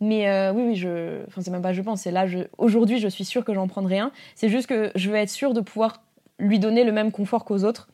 [0.02, 2.40] Mais euh, oui, oui, je, enfin c'est même pas je pense, c'est là, je...
[2.58, 4.12] aujourd'hui, je suis sûre que j'en prendrai un.
[4.34, 6.02] C'est juste que je veux être sûre de pouvoir
[6.40, 7.88] lui donner le même confort qu'aux autres.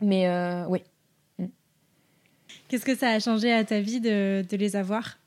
[0.00, 0.82] Mais euh, oui.
[1.38, 1.46] Mm.
[2.68, 5.18] Qu'est-ce que ça a changé à ta vie de, de les avoir?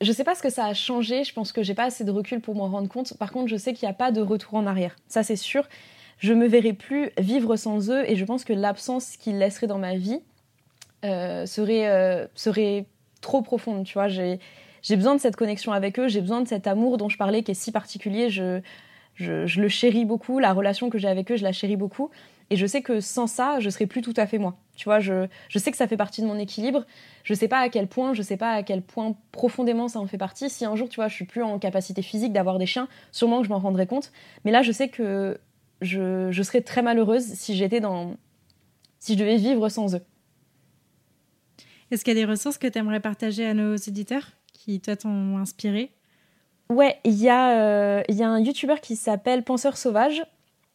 [0.00, 1.24] Je sais pas ce que ça a changé.
[1.24, 3.16] Je pense que j'ai pas assez de recul pour m'en rendre compte.
[3.18, 4.96] Par contre, je sais qu'il n'y a pas de retour en arrière.
[5.08, 5.68] Ça, c'est sûr.
[6.18, 9.78] Je me verrai plus vivre sans eux et je pense que l'absence qu'ils laisseraient dans
[9.78, 10.20] ma vie
[11.04, 12.86] euh, serait, euh, serait
[13.20, 13.84] trop profonde.
[13.84, 14.40] Tu vois, j'ai,
[14.82, 16.08] j'ai besoin de cette connexion avec eux.
[16.08, 18.30] J'ai besoin de cet amour dont je parlais qui est si particulier.
[18.30, 18.60] Je,
[19.14, 20.38] je, le chéris beaucoup.
[20.38, 22.10] La relation que j'ai avec eux, je la chéris beaucoup.
[22.50, 24.56] Et je sais que sans ça, je serais plus tout à fait moi.
[24.76, 26.84] Tu vois, je, je sais que ça fait partie de mon équilibre.
[27.22, 30.06] Je sais pas à quel point, je sais pas à quel point profondément ça en
[30.06, 30.50] fait partie.
[30.50, 33.40] Si un jour, tu vois, je suis plus en capacité physique d'avoir des chiens, sûrement
[33.40, 34.12] que je m'en rendrai compte.
[34.44, 35.38] Mais là, je sais que
[35.80, 38.16] je, je serais très malheureuse si j'étais dans.
[38.98, 40.02] si je devais vivre sans eux.
[41.90, 44.32] Est-ce qu'il y a des ressources que tu aimerais partager à nos éditeurs
[44.64, 45.90] qui, toi, t'ont inspiré
[46.68, 50.22] Ouais, il y, euh, y, a un YouTuber qui s'appelle Penseur Sauvage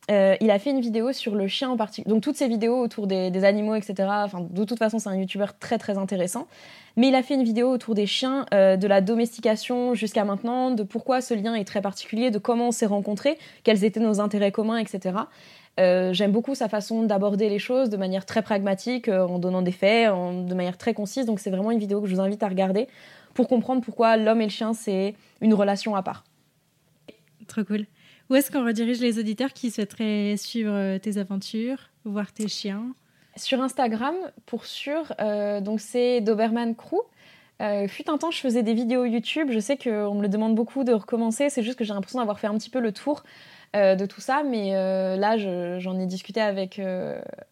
[0.09, 2.13] euh, il a fait une vidéo sur le chien en particulier.
[2.13, 4.07] Donc toutes ces vidéos autour des, animaux, etc.
[4.23, 6.47] Enfin, de toute façon, c'est un youtubeur très très intéressant.
[6.95, 10.71] Mais il a fait une vidéo autour des chiens, euh, de la domestication jusqu'à maintenant,
[10.71, 14.19] de pourquoi ce lien est très particulier, de comment on s'est rencontrés, quels étaient nos
[14.19, 15.15] intérêts communs, etc.
[15.79, 19.73] Euh, j'aime beaucoup sa façon d'aborder les choses de manière très pragmatique, en donnant des
[19.73, 21.25] faits, de manière très concise.
[21.25, 22.87] Donc c'est vraiment une vidéo que je vous invite à regarder
[23.37, 26.23] pour comprendre pourquoi l'homme et le chien, c'est une relation à part.
[27.47, 27.85] Trop cool.
[28.31, 32.95] Où est-ce qu'on redirige les auditeurs qui souhaiteraient suivre euh, tes aventures, voir tes chiens?
[33.35, 34.15] Sur Instagram,
[34.47, 35.13] pour sûr.
[35.19, 36.95] Euh, donc c'est Doberman Crew.
[37.61, 39.49] Euh, fut un temps, je faisais des vidéos YouTube.
[39.51, 41.51] Je sais qu'on me le demande beaucoup de recommencer.
[41.51, 43.23] C'est juste que j'ai l'impression d'avoir fait un petit peu le tour
[43.73, 44.43] de tout ça.
[44.43, 44.71] Mais
[45.17, 46.81] là, j'en ai discuté avec,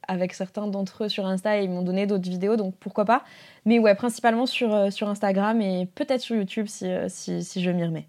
[0.08, 2.56] avec certains d'entre eux sur Insta et ils m'ont donné d'autres vidéos.
[2.56, 3.24] Donc pourquoi pas.
[3.66, 7.84] Mais ouais, principalement sur, sur Instagram et peut-être sur YouTube si, si, si je m'y
[7.84, 8.08] remets.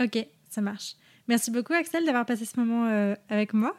[0.00, 0.94] Ok, ça marche.
[1.28, 3.76] Merci beaucoup Axel d'avoir passé ce moment euh, avec moi.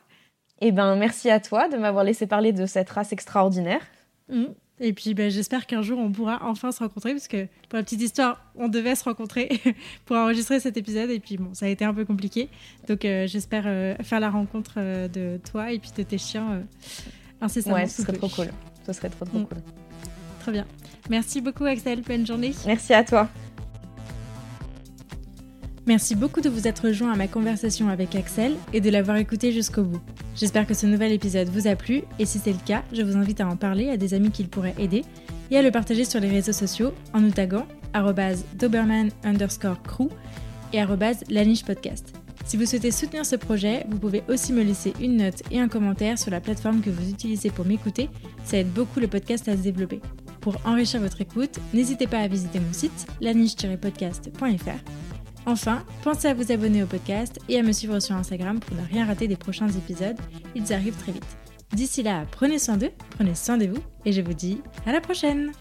[0.61, 3.81] Eh ben, merci à toi de m'avoir laissé parler de cette race extraordinaire.
[4.29, 4.45] Mmh.
[4.79, 7.83] Et puis ben, j'espère qu'un jour on pourra enfin se rencontrer, parce que pour la
[7.83, 9.61] petite histoire, on devait se rencontrer
[10.05, 12.49] pour enregistrer cet épisode, et puis bon, ça a été un peu compliqué.
[12.87, 16.63] Donc euh, j'espère euh, faire la rencontre de toi et puis de tes chiens
[17.41, 17.75] incessamment.
[17.75, 18.49] Ouais, ce serait trop cool.
[18.85, 19.45] Ce serait trop trop mmh.
[19.47, 19.57] cool.
[20.39, 20.65] Très bien.
[21.09, 22.53] Merci beaucoup Axel, bonne journée.
[22.65, 23.29] Merci à toi.
[25.89, 29.51] Merci beaucoup de vous être rejoint à ma conversation avec Axel et de l'avoir écouté
[29.51, 29.99] jusqu'au bout.
[30.35, 33.17] J'espère que ce nouvel épisode vous a plu et si c'est le cas, je vous
[33.17, 35.03] invite à en parler à des amis qui le pourraient aider
[35.49, 37.65] et à le partager sur les réseaux sociaux en nous taguant
[38.59, 40.09] doberman underscore crew
[40.73, 40.83] et
[41.31, 42.13] laniche podcast.
[42.45, 45.69] Si vous souhaitez soutenir ce projet, vous pouvez aussi me laisser une note et un
[45.69, 48.11] commentaire sur la plateforme que vous utilisez pour m'écouter,
[48.45, 50.01] ça aide beaucoup le podcast à se développer.
[50.39, 55.08] Pour enrichir votre écoute, n'hésitez pas à visiter mon site laniche-podcast.fr
[55.45, 58.85] Enfin, pensez à vous abonner au podcast et à me suivre sur Instagram pour ne
[58.85, 60.17] rien rater des prochains épisodes.
[60.55, 61.37] Ils arrivent très vite.
[61.73, 65.01] D'ici là, prenez soin d'eux, prenez soin de vous et je vous dis à la
[65.01, 65.51] prochaine